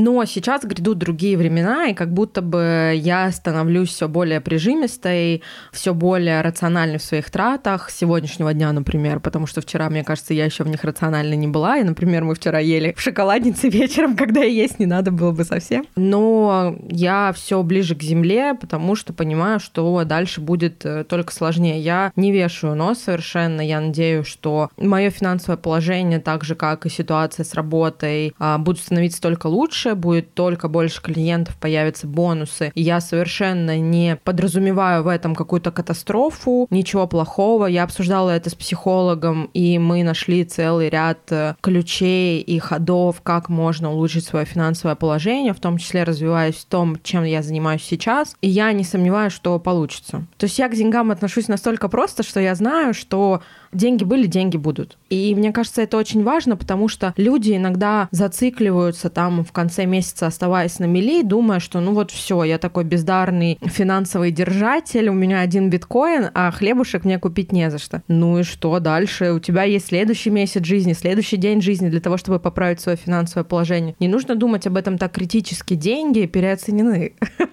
Но 0.00 0.24
сейчас 0.24 0.64
грядут 0.64 0.96
другие 0.96 1.36
времена, 1.36 1.88
и 1.88 1.94
как 1.94 2.10
будто 2.10 2.40
бы 2.40 2.94
я 2.96 3.30
становлюсь 3.32 3.90
все 3.90 4.08
более 4.08 4.40
прижимистой, 4.40 5.42
все 5.72 5.92
более 5.92 6.40
рациональной 6.40 6.96
в 6.96 7.02
своих 7.02 7.30
тратах. 7.30 7.90
Сегодняшнего 7.90 8.54
дня, 8.54 8.72
например, 8.72 9.20
потому 9.20 9.46
что 9.46 9.60
вчера, 9.60 9.90
мне 9.90 10.02
кажется, 10.02 10.32
я 10.32 10.46
еще 10.46 10.64
в 10.64 10.68
них 10.68 10.84
рационально 10.84 11.34
не 11.34 11.48
была. 11.48 11.76
И, 11.76 11.82
например, 11.82 12.24
мы 12.24 12.34
вчера 12.34 12.60
ели 12.60 12.94
в 12.96 13.00
шоколаднице 13.02 13.68
вечером, 13.68 14.16
когда 14.16 14.42
и 14.42 14.50
есть 14.50 14.78
не 14.78 14.86
надо 14.86 15.10
было 15.10 15.32
бы 15.32 15.44
совсем. 15.44 15.84
Но 15.96 16.76
я 16.88 17.34
все 17.34 17.62
ближе 17.62 17.94
к 17.94 18.02
земле, 18.02 18.54
потому 18.54 18.96
что 18.96 19.12
понимаю, 19.12 19.60
что 19.60 20.02
дальше 20.04 20.40
будет 20.40 20.86
э, 20.86 21.04
только 21.04 21.30
сложнее. 21.34 21.78
Я 21.78 22.10
не 22.16 22.32
вешаю 22.32 22.74
нос 22.74 23.00
совершенно. 23.00 23.60
Я 23.60 23.82
надеюсь, 23.82 24.26
что 24.26 24.70
мое 24.78 25.10
финансовое 25.10 25.58
положение, 25.58 26.20
так 26.20 26.42
же 26.42 26.54
как 26.54 26.86
и 26.86 26.88
ситуация 26.88 27.44
с 27.44 27.52
работой, 27.52 28.32
а, 28.38 28.56
будут 28.56 28.80
становиться 28.80 29.20
только 29.20 29.46
лучше 29.46 29.89
лучше, 29.90 29.94
будет 29.94 30.34
только 30.34 30.68
больше 30.68 31.02
клиентов, 31.02 31.56
появятся 31.56 32.06
бонусы. 32.06 32.72
И 32.74 32.82
я 32.82 33.00
совершенно 33.00 33.78
не 33.78 34.16
подразумеваю 34.24 35.02
в 35.02 35.08
этом 35.08 35.34
какую-то 35.34 35.70
катастрофу, 35.70 36.66
ничего 36.70 37.06
плохого. 37.06 37.66
Я 37.66 37.84
обсуждала 37.84 38.30
это 38.30 38.50
с 38.50 38.54
психологом, 38.54 39.50
и 39.54 39.78
мы 39.78 40.02
нашли 40.02 40.44
целый 40.44 40.88
ряд 40.88 41.18
э, 41.30 41.54
ключей 41.60 42.40
и 42.40 42.58
ходов, 42.58 43.20
как 43.22 43.48
можно 43.48 43.92
улучшить 43.92 44.24
свое 44.24 44.44
финансовое 44.44 44.94
положение, 44.94 45.52
в 45.52 45.60
том 45.60 45.78
числе 45.78 46.04
развиваясь 46.04 46.56
в 46.56 46.64
том, 46.66 46.96
чем 47.02 47.24
я 47.24 47.42
занимаюсь 47.42 47.82
сейчас. 47.82 48.36
И 48.40 48.48
я 48.48 48.72
не 48.72 48.84
сомневаюсь, 48.84 49.32
что 49.32 49.58
получится. 49.58 50.24
То 50.36 50.46
есть 50.46 50.58
я 50.58 50.68
к 50.68 50.74
деньгам 50.74 51.10
отношусь 51.10 51.48
настолько 51.48 51.88
просто, 51.88 52.22
что 52.22 52.40
я 52.40 52.54
знаю, 52.54 52.94
что 52.94 53.40
деньги 53.72 54.04
были, 54.04 54.26
деньги 54.26 54.56
будут. 54.56 54.98
И 55.08 55.34
мне 55.34 55.52
кажется, 55.52 55.82
это 55.82 55.96
очень 55.96 56.22
важно, 56.22 56.56
потому 56.56 56.88
что 56.88 57.14
люди 57.16 57.56
иногда 57.56 58.08
зацикливаются 58.10 59.10
там 59.10 59.44
в 59.44 59.52
конце 59.52 59.86
месяца, 59.86 60.26
оставаясь 60.26 60.78
на 60.78 60.84
мели, 60.84 61.22
думая, 61.22 61.60
что 61.60 61.80
ну 61.80 61.92
вот 61.92 62.10
все, 62.10 62.44
я 62.44 62.58
такой 62.58 62.84
бездарный 62.84 63.58
финансовый 63.62 64.30
держатель, 64.30 65.08
у 65.08 65.12
меня 65.12 65.40
один 65.40 65.70
биткоин, 65.70 66.30
а 66.34 66.50
хлебушек 66.50 67.04
мне 67.04 67.18
купить 67.18 67.52
не 67.52 67.70
за 67.70 67.78
что. 67.78 68.02
Ну 68.08 68.38
и 68.38 68.42
что 68.42 68.78
дальше? 68.80 69.32
У 69.32 69.40
тебя 69.40 69.64
есть 69.64 69.86
следующий 69.86 70.30
месяц 70.30 70.64
жизни, 70.64 70.92
следующий 70.92 71.36
день 71.36 71.60
жизни 71.60 71.88
для 71.88 72.00
того, 72.00 72.16
чтобы 72.16 72.38
поправить 72.38 72.80
свое 72.80 72.96
финансовое 72.96 73.44
положение. 73.44 73.94
Не 74.00 74.08
нужно 74.08 74.34
думать 74.34 74.66
об 74.66 74.76
этом 74.76 74.98
так 74.98 75.12
критически. 75.12 75.74
Деньги 75.74 76.26
переоценены. 76.26 77.14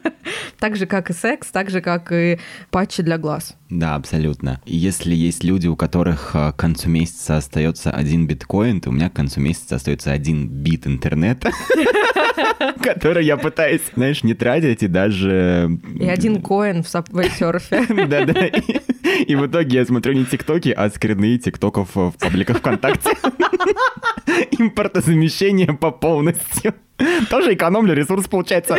Так 0.60 0.76
же, 0.76 0.86
как 0.88 1.10
и 1.10 1.14
секс, 1.14 1.50
так 1.52 1.70
же, 1.70 1.82
как 1.82 2.12
и 2.12 2.40
патчи 2.70 3.04
для 3.04 3.18
глаз. 3.18 3.56
Да, 3.70 3.96
абсолютно. 3.96 4.62
Если 4.66 5.14
есть 5.14 5.44
люди, 5.44 5.68
у 5.68 5.76
которых 5.76 6.32
а, 6.34 6.54
к 6.54 6.56
концу 6.56 6.90
месяца 6.90 7.38
остается 7.38 7.92
один 7.92 8.26
биткоин, 8.26 8.80
то 8.80 8.90
у 8.90 8.94
меня 8.94 9.10
к 9.10 9.14
концу 9.14 9.42
месяца 9.42 9.76
остается 9.76 10.12
один 10.12 10.48
бит 10.48 10.88
интернета, 10.88 11.52
который 12.82 13.26
я 13.26 13.36
пытаюсь, 13.36 13.82
знаешь, 13.96 14.24
не 14.24 14.34
тратить 14.34 14.84
и 14.84 14.88
даже... 14.88 15.70
И 16.00 16.08
один 16.08 16.42
коин 16.42 16.82
в 16.82 16.88
сабвей-серфе. 16.88 17.86
Да-да. 18.08 18.48
И 19.26 19.36
в 19.36 19.48
итоге 19.48 19.78
я 19.80 19.86
смотрю 19.86 20.14
не 20.14 20.26
тиктоки, 20.26 20.70
а 20.70 20.90
скрины 20.90 21.38
тиктоков 21.38 21.96
в 21.96 22.14
пабликах 22.20 22.58
ВКонтакте. 22.60 23.12
Импортозамещение 24.52 25.74
по 25.74 25.92
полностью. 25.92 26.74
Тоже 27.30 27.54
экономлю 27.54 27.94
ресурс, 27.94 28.28
получается. 28.28 28.76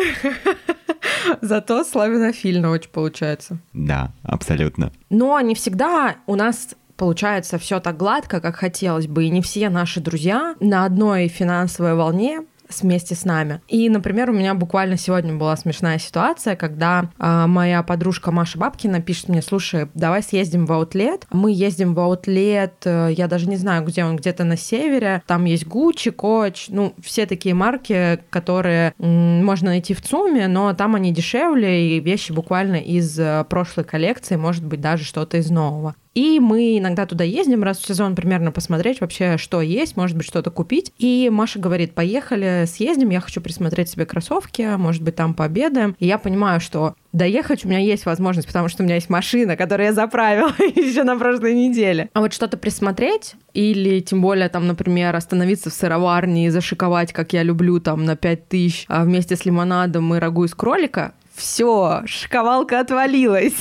Зато 1.40 1.84
славянофильно 1.84 2.70
очень 2.70 2.90
получается. 2.90 3.58
Да, 3.72 4.12
абсолютно. 4.22 4.92
Но 5.10 5.40
не 5.40 5.54
всегда 5.54 6.16
у 6.26 6.34
нас 6.34 6.74
получается 6.96 7.58
все 7.58 7.80
так 7.80 7.96
гладко, 7.96 8.40
как 8.40 8.56
хотелось 8.56 9.06
бы, 9.06 9.24
и 9.24 9.30
не 9.30 9.40
все 9.40 9.70
наши 9.70 10.00
друзья 10.00 10.56
на 10.60 10.84
одной 10.84 11.28
финансовой 11.28 11.94
волне 11.94 12.42
вместе 12.80 13.14
с 13.14 13.24
нами. 13.24 13.60
И, 13.68 13.88
например, 13.88 14.30
у 14.30 14.32
меня 14.32 14.54
буквально 14.54 14.96
сегодня 14.96 15.34
была 15.34 15.56
смешная 15.56 15.98
ситуация, 15.98 16.56
когда 16.56 17.10
э, 17.18 17.46
моя 17.46 17.82
подружка 17.82 18.30
Маша 18.30 18.58
Бабкина 18.58 19.00
пишет 19.00 19.28
мне, 19.28 19.42
слушай, 19.42 19.88
давай 19.94 20.22
съездим 20.22 20.66
в 20.66 20.72
аутлет. 20.72 21.26
Мы 21.30 21.52
ездим 21.52 21.94
в 21.94 22.00
аутлет, 22.00 22.74
э, 22.84 23.10
я 23.16 23.28
даже 23.28 23.48
не 23.48 23.56
знаю, 23.56 23.84
где 23.84 24.04
он, 24.04 24.16
где-то 24.16 24.44
на 24.44 24.56
севере. 24.56 25.22
Там 25.26 25.44
есть 25.44 25.66
Gucci, 25.66 26.10
Coach, 26.10 26.66
ну, 26.68 26.94
все 27.02 27.26
такие 27.26 27.54
марки, 27.54 28.20
которые 28.30 28.94
м, 28.98 29.44
можно 29.44 29.70
найти 29.70 29.94
в 29.94 30.02
ЦУМе, 30.02 30.48
но 30.48 30.72
там 30.74 30.94
они 30.94 31.12
дешевле, 31.12 31.96
и 31.96 32.00
вещи 32.00 32.32
буквально 32.32 32.76
из 32.76 33.18
э, 33.18 33.44
прошлой 33.48 33.84
коллекции, 33.84 34.36
может 34.36 34.64
быть, 34.64 34.80
даже 34.80 35.04
что-то 35.04 35.36
из 35.38 35.50
нового. 35.50 35.94
И 36.14 36.40
мы 36.40 36.78
иногда 36.78 37.06
туда 37.06 37.24
ездим 37.24 37.62
раз 37.62 37.78
в 37.78 37.86
сезон 37.86 38.14
примерно 38.14 38.52
посмотреть 38.52 39.00
вообще, 39.00 39.36
что 39.38 39.60
есть, 39.60 39.96
может 39.96 40.16
быть, 40.16 40.26
что-то 40.26 40.50
купить. 40.50 40.92
И 40.98 41.28
Маша 41.32 41.58
говорит, 41.58 41.94
поехали, 41.94 42.64
съездим, 42.66 43.10
я 43.10 43.20
хочу 43.20 43.40
присмотреть 43.40 43.88
себе 43.88 44.06
кроссовки, 44.06 44.76
может 44.76 45.02
быть, 45.02 45.16
там 45.16 45.34
пообедаем. 45.34 45.96
И 45.98 46.06
я 46.06 46.18
понимаю, 46.18 46.60
что 46.60 46.94
доехать 47.12 47.64
у 47.64 47.68
меня 47.68 47.78
есть 47.78 48.06
возможность, 48.06 48.46
потому 48.46 48.68
что 48.68 48.82
у 48.82 48.86
меня 48.86 48.96
есть 48.96 49.10
машина, 49.10 49.56
которую 49.56 49.86
я 49.86 49.92
заправила 49.92 50.52
еще 50.58 51.04
на 51.04 51.16
прошлой 51.18 51.54
неделе. 51.54 52.10
А 52.12 52.20
вот 52.20 52.32
что-то 52.32 52.56
присмотреть 52.56 53.34
или 53.54 54.00
тем 54.00 54.20
более 54.20 54.48
там, 54.48 54.66
например, 54.66 55.14
остановиться 55.16 55.70
в 55.70 55.74
сыроварне 55.74 56.46
и 56.46 56.50
зашиковать, 56.50 57.12
как 57.12 57.32
я 57.32 57.42
люблю, 57.42 57.80
там 57.80 58.04
на 58.04 58.16
5 58.16 58.48
тысяч 58.48 58.84
а 58.88 59.04
вместе 59.04 59.36
с 59.36 59.44
лимонадом 59.44 60.14
и 60.14 60.18
рагу 60.18 60.44
из 60.44 60.54
кролика, 60.54 61.14
все, 61.38 62.02
шковалка 62.06 62.80
отвалилась. 62.80 63.56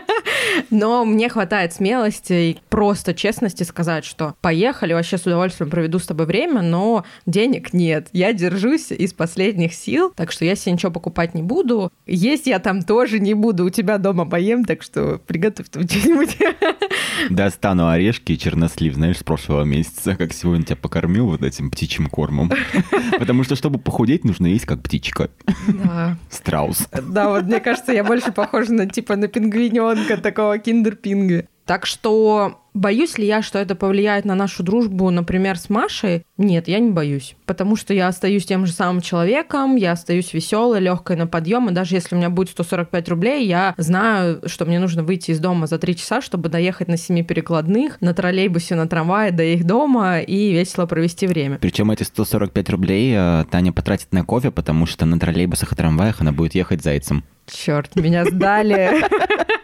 Но 0.70 1.04
мне 1.04 1.28
хватает 1.28 1.72
смелости 1.72 2.32
и 2.32 2.58
просто 2.68 3.14
честности 3.14 3.62
сказать, 3.62 4.04
что 4.04 4.34
поехали, 4.40 4.92
вообще 4.92 5.16
с 5.16 5.26
удовольствием 5.26 5.70
проведу 5.70 5.98
с 5.98 6.06
тобой 6.06 6.26
время, 6.26 6.62
но 6.62 7.04
денег 7.26 7.72
нет. 7.72 8.08
Я 8.12 8.32
держусь 8.32 8.90
из 8.90 9.12
последних 9.12 9.74
сил, 9.74 10.12
так 10.14 10.32
что 10.32 10.44
я 10.44 10.56
себе 10.56 10.72
ничего 10.72 10.92
покупать 10.92 11.34
не 11.34 11.42
буду. 11.42 11.92
Есть 12.06 12.46
я 12.46 12.58
там 12.58 12.82
тоже 12.82 13.20
не 13.20 13.34
буду. 13.34 13.64
У 13.64 13.70
тебя 13.70 13.98
дома 13.98 14.26
поем, 14.26 14.64
так 14.64 14.82
что 14.82 15.18
приготовь 15.26 15.68
там 15.70 15.88
что-нибудь. 15.88 16.36
Достану 17.30 17.88
орешки 17.88 18.32
и 18.32 18.38
чернослив, 18.38 18.94
знаешь, 18.94 19.18
с 19.18 19.22
прошлого 19.22 19.64
месяца, 19.64 20.16
как 20.16 20.32
сегодня 20.32 20.64
тебя 20.64 20.76
покормил 20.76 21.26
вот 21.26 21.42
этим 21.42 21.70
птичьим 21.70 22.06
кормом. 22.06 22.50
Потому 23.18 23.44
что, 23.44 23.56
чтобы 23.56 23.78
похудеть, 23.78 24.24
нужно 24.24 24.46
есть 24.46 24.66
как 24.66 24.82
птичка. 24.82 25.30
Да. 25.68 26.16
Страус. 26.30 26.88
Да, 26.92 27.28
вот 27.28 27.44
мне 27.44 27.60
кажется, 27.60 27.92
я 27.92 28.04
больше 28.04 28.32
похожа 28.32 28.72
на 28.72 28.88
типа 28.88 29.16
на 29.16 29.28
пингвиненка, 29.28 30.16
такого 30.16 30.58
киндер-пинга. 30.58 31.46
Так 31.66 31.86
что 31.86 32.60
боюсь 32.74 33.16
ли 33.16 33.26
я, 33.26 33.40
что 33.40 33.58
это 33.58 33.74
повлияет 33.74 34.24
на 34.24 34.34
нашу 34.34 34.62
дружбу, 34.62 35.08
например, 35.10 35.56
с 35.58 35.70
Машей? 35.70 36.24
Нет, 36.36 36.68
я 36.68 36.78
не 36.78 36.90
боюсь. 36.90 37.36
Потому 37.46 37.76
что 37.76 37.94
я 37.94 38.08
остаюсь 38.08 38.44
тем 38.44 38.66
же 38.66 38.72
самым 38.72 39.00
человеком, 39.00 39.76
я 39.76 39.92
остаюсь 39.92 40.34
веселой, 40.34 40.80
легкой 40.80 41.16
на 41.16 41.26
подъем, 41.26 41.68
и 41.70 41.72
даже 41.72 41.94
если 41.94 42.14
у 42.14 42.18
меня 42.18 42.28
будет 42.28 42.50
145 42.50 43.08
рублей, 43.08 43.46
я 43.46 43.74
знаю, 43.78 44.42
что 44.46 44.66
мне 44.66 44.78
нужно 44.78 45.02
выйти 45.02 45.30
из 45.30 45.38
дома 45.38 45.66
за 45.66 45.78
3 45.78 45.96
часа, 45.96 46.20
чтобы 46.20 46.48
доехать 46.50 46.88
на 46.88 46.98
семи 46.98 47.22
перекладных, 47.22 48.00
на 48.00 48.12
троллейбусе, 48.12 48.74
на 48.74 48.86
трамвае 48.86 49.30
до 49.30 49.42
их 49.42 49.64
дома 49.64 50.20
и 50.20 50.52
весело 50.52 50.86
провести 50.86 51.26
время. 51.26 51.58
Причем 51.60 51.90
эти 51.90 52.02
145 52.02 52.70
рублей 52.70 53.14
э, 53.16 53.44
Таня 53.50 53.72
потратит 53.72 54.12
на 54.12 54.24
кофе, 54.24 54.50
потому 54.50 54.84
что 54.86 55.06
на 55.06 55.18
троллейбусах 55.18 55.72
и 55.72 55.76
трамваях 55.76 56.20
она 56.20 56.32
будет 56.32 56.54
ехать 56.54 56.82
зайцем. 56.82 57.24
Черт, 57.46 57.96
меня 57.96 58.24
сдали. 58.24 59.04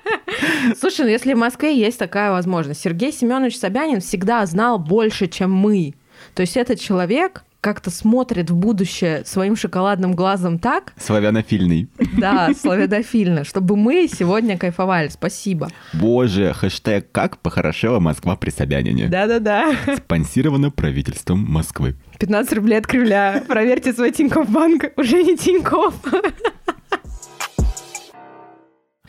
Слушай, 0.79 1.03
ну 1.03 1.09
если 1.09 1.35
в 1.35 1.39
Москве 1.39 1.77
есть 1.79 1.99
такая 1.99 2.31
возможность, 2.31 2.81
Сергей 2.81 3.13
Семенович 3.13 3.59
Собянин 3.59 4.01
всегда 4.01 4.45
знал 4.47 4.79
больше, 4.79 5.27
чем 5.27 5.53
мы. 5.53 5.95
То 6.35 6.43
есть 6.43 6.57
этот 6.57 6.79
человек 6.81 7.45
как-то 7.61 7.91
смотрит 7.91 8.51
в 8.51 8.57
будущее 8.57 9.23
своим 9.27 9.55
шоколадным 9.55 10.15
глазом 10.15 10.59
так. 10.59 10.95
Славянофильный. 10.97 11.89
Да, 12.17 12.51
славянофильно, 12.59 13.45
чтобы 13.45 13.77
мы 13.77 14.09
сегодня 14.09 14.57
кайфовали. 14.57 15.09
Спасибо. 15.09 15.69
Боже, 15.93 16.53
хэштег 16.55 17.13
«Как 17.13 17.39
похорошела 17.39 18.01
Москва 18.01 18.37
при 18.37 18.51
Собянине». 18.51 19.09
Да-да-да. 19.09 19.75
Спонсировано 19.97 20.71
правительством 20.71 21.41
Москвы. 21.41 21.97
15 22.19 22.53
рублей 22.55 22.79
от 22.79 22.87
Кремля. 22.87 23.45
Проверьте 23.47 23.93
свой 23.93 24.11
Тинькофф 24.13 24.49
банк. 24.49 24.85
Уже 24.97 25.23
не 25.23 25.37
Тинькофф. 25.37 25.95